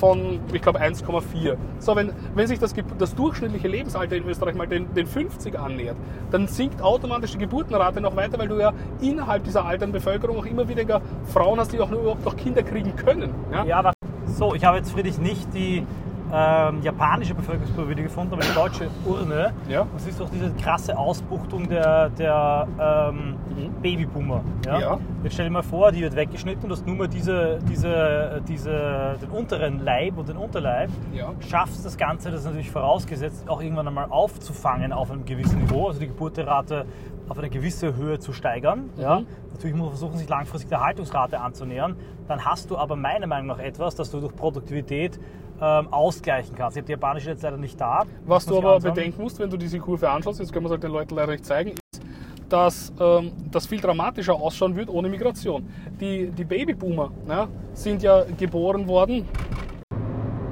[0.53, 1.55] ich glaube, 1,4.
[1.79, 5.97] So, wenn, wenn sich das, das durchschnittliche Lebensalter in Österreich mal den, den 50 annähert,
[6.31, 10.45] dann sinkt automatisch die Geburtenrate noch weiter, weil du ja innerhalb dieser alternden Bevölkerung auch
[10.45, 13.33] immer weniger Frauen hast, die auch nur überhaupt noch Kinder kriegen können.
[13.51, 13.65] Ja?
[13.65, 13.93] Ja, aber
[14.25, 15.85] so, ich habe jetzt Friedrich nicht die
[16.31, 19.53] ähm, japanische Bevölkerungspyramide gefunden, aber die deutsche Urne.
[19.67, 19.87] Ja.
[19.93, 23.35] Das ist doch diese krasse Ausbuchtung der, der ähm,
[23.81, 24.43] Babyboomer.
[24.65, 24.79] Ja?
[24.79, 24.99] Ja.
[25.23, 28.41] Jetzt stell dir mal vor, die wird weggeschnitten und du hast nur mal diese, diese,
[28.47, 30.89] diese, den unteren Leib und den Unterleib.
[31.13, 31.33] Ja.
[31.39, 35.87] Schaffst das Ganze, das ist natürlich vorausgesetzt, auch irgendwann einmal aufzufangen auf einem gewissen Niveau,
[35.87, 36.85] also die Geburtenrate
[37.27, 38.89] auf eine gewisse Höhe zu steigern.
[38.97, 39.21] Ja.
[39.53, 41.95] Natürlich muss man versuchen, sich langfristig der Haltungsrate anzunähern.
[42.27, 45.19] Dann hast du aber meiner Meinung nach etwas, das du durch Produktivität
[45.61, 46.77] ähm, ausgleichen kannst.
[46.77, 48.03] Ich habe die japanische jetzt leider nicht da.
[48.25, 48.93] Was du aber anschauen.
[48.93, 51.31] bedenken musst, wenn du diese Kurve anschaust, jetzt können wir es halt den Leuten leider
[51.31, 52.01] nicht zeigen, ist,
[52.49, 55.67] dass ähm, das viel dramatischer ausschauen wird ohne Migration.
[55.99, 59.27] Die, die Babyboomer ja, sind ja geboren worden.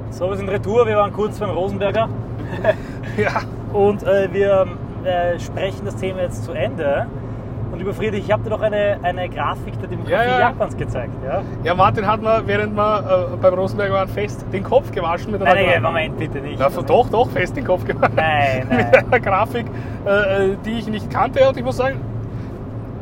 [0.10, 0.86] So, wir sind retour.
[0.86, 2.10] Wir waren kurz beim Rosenberger
[3.18, 3.42] Ja,
[3.74, 4.68] und äh, wir
[5.04, 7.08] äh, sprechen das Thema jetzt zu Ende.
[7.78, 10.40] Und lieber Friedrich, ich habe dir doch eine, eine Grafik der Demografie Ja, ja.
[10.40, 11.14] Japans gezeigt.
[11.24, 11.44] Ja?
[11.64, 15.44] ja Martin hat mir, während wir äh, beim Rosenberg waren, fest den Kopf gewaschen mit
[15.44, 16.60] einer Nein, nein, Moment, bitte nicht.
[16.60, 18.16] Ja, doch, doch, fest den Kopf gewaschen.
[18.16, 19.06] Nein, mit nein.
[19.06, 19.68] einer Grafik,
[20.08, 21.48] äh, äh, die ich nicht kannte.
[21.48, 22.02] Und ich muss sagen,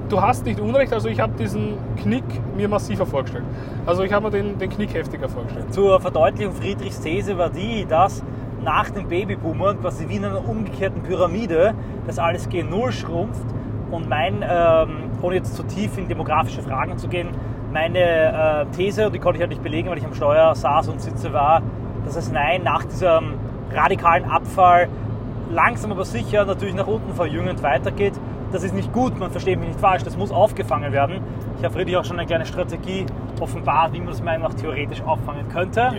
[0.09, 0.91] du hast nicht Unrecht.
[0.91, 2.25] Also ich habe diesen Knick
[2.57, 3.45] mir massiver vorgestellt.
[3.85, 5.73] Also ich habe mir den, den Knick heftiger vorgestellt.
[5.73, 8.21] Zur Verdeutlichung Friedrichs These war die, dass
[8.61, 11.73] nach den Babyboomern quasi wie in einer umgekehrten Pyramide
[12.07, 13.45] das alles gen Null schrumpft
[13.91, 17.29] und mein, ähm, ohne jetzt zu tief in demografische Fragen zu gehen,
[17.71, 20.87] meine äh, These, und die konnte ich halt nicht belegen, weil ich am Steuer saß
[20.87, 21.61] und sitze, war,
[22.05, 23.33] dass es nein, nach diesem
[23.73, 24.87] radikalen Abfall
[25.51, 28.13] langsam aber sicher natürlich nach unten verjüngend weitergeht.
[28.51, 31.19] Das ist nicht gut, man versteht mich nicht falsch, das muss aufgefangen werden.
[31.57, 33.05] Ich habe Friedrich auch schon eine kleine Strategie
[33.39, 35.91] offenbart, wie man das meiner Meinung nach theoretisch auffangen könnte.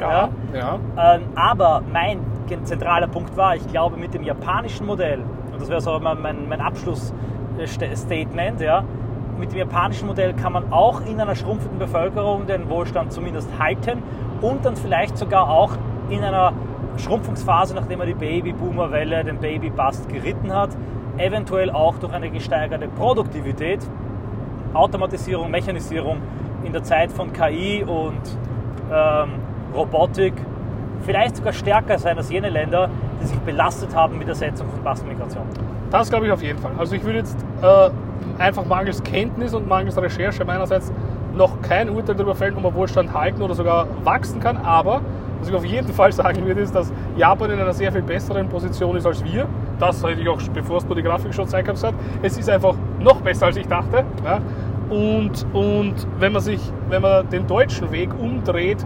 [0.54, 0.78] ja.
[1.14, 2.20] Ähm, aber mein
[2.64, 5.20] zentraler Punkt war, ich glaube, mit dem japanischen Modell,
[5.52, 6.60] und das wäre so mein, mein, mein
[7.60, 8.84] Abschlussstatement, ja,
[9.38, 14.02] mit dem japanischen Modell kann man auch in einer schrumpfenden Bevölkerung den Wohlstand zumindest halten
[14.40, 15.72] und dann vielleicht sogar auch
[16.08, 16.52] in einer
[16.96, 20.70] Schrumpfungsphase, nachdem er die Babyboomer-Welle, den Baby-Bust geritten hat,
[21.18, 23.80] eventuell auch durch eine gesteigerte Produktivität,
[24.72, 26.18] Automatisierung, Mechanisierung
[26.64, 28.20] in der Zeit von KI und
[28.92, 29.30] ähm,
[29.74, 30.34] Robotik
[31.02, 32.88] vielleicht sogar stärker sein als jene Länder,
[33.22, 35.44] die sich belastet haben mit der Setzung von Massenmigration.
[35.90, 36.72] Das glaube ich auf jeden Fall.
[36.78, 37.90] Also ich würde jetzt äh,
[38.38, 40.92] einfach mangels Kenntnis und mangels Recherche meinerseits
[41.34, 44.56] noch kein Urteil darüber fällen, ob man Wohlstand halten oder sogar wachsen kann.
[44.56, 45.02] Aber
[45.38, 48.48] was ich auf jeden Fall sagen würde, ist, dass Japan in einer sehr viel besseren
[48.48, 49.46] Position ist als wir.
[49.78, 51.94] Das hätte ich auch, bevor du die Grafik schon gezeigt gesagt.
[52.22, 54.04] Es ist einfach noch besser, als ich dachte.
[54.24, 54.40] Ja?
[54.88, 58.84] Und, und wenn man sich, wenn man den deutschen Weg umdreht,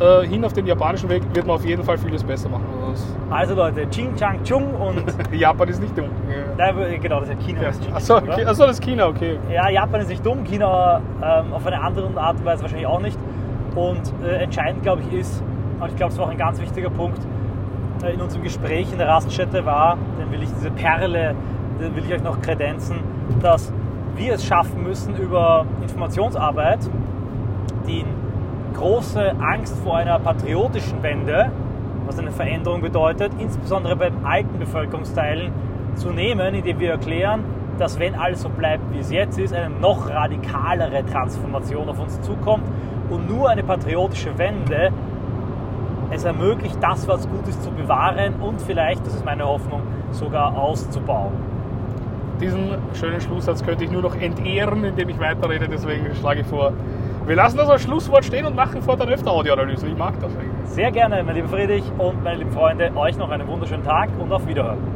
[0.00, 2.64] äh, hin auf den japanischen Weg, wird man auf jeden Fall vieles besser machen.
[2.88, 6.08] Also Also Leute, Ching Chang Chung und Japan ist nicht dumm.
[6.56, 7.62] Nein, genau, das ist ja China.
[7.62, 7.70] Ja.
[7.72, 8.44] Ching Achso, okay.
[8.44, 9.38] Achso, das ist China, okay.
[9.52, 13.00] Ja, Japan ist nicht dumm, China ähm, auf eine andere Art und Weise wahrscheinlich auch
[13.00, 13.18] nicht.
[13.74, 15.42] Und äh, entscheidend, glaube ich, ist,
[15.80, 17.20] und ich glaube, es war auch ein ganz wichtiger Punkt
[18.04, 21.34] äh, in unserem Gespräch in der Raststätte war, den will ich diese Perle,
[21.80, 22.96] den will ich euch noch kredenzen,
[23.40, 23.72] dass
[24.16, 26.78] wir es schaffen müssen über Informationsarbeit,
[27.86, 28.04] die
[28.84, 31.50] große Angst vor einer patriotischen Wende,
[32.04, 35.52] was eine Veränderung bedeutet, insbesondere beim alten Bevölkerungsteilen
[35.94, 37.44] zu nehmen, indem wir erklären,
[37.78, 42.20] dass wenn alles so bleibt, wie es jetzt ist, eine noch radikalere Transformation auf uns
[42.20, 42.64] zukommt
[43.08, 44.92] und nur eine patriotische Wende
[46.10, 49.80] es ermöglicht, das, was gut ist, zu bewahren und vielleicht, das ist meine Hoffnung,
[50.10, 51.32] sogar auszubauen.
[52.38, 56.74] Diesen schönen Schlusssatz könnte ich nur noch entehren, indem ich weiterrede, deswegen schlage ich vor,
[57.26, 59.86] wir lassen das als Schlusswort stehen und machen fortan öfter Audioanalyse.
[59.86, 60.70] Ich mag das eigentlich.
[60.70, 64.30] Sehr gerne, mein lieber Friedrich und meine lieben Freunde, euch noch einen wunderschönen Tag und
[64.30, 64.93] auf Wiederhören.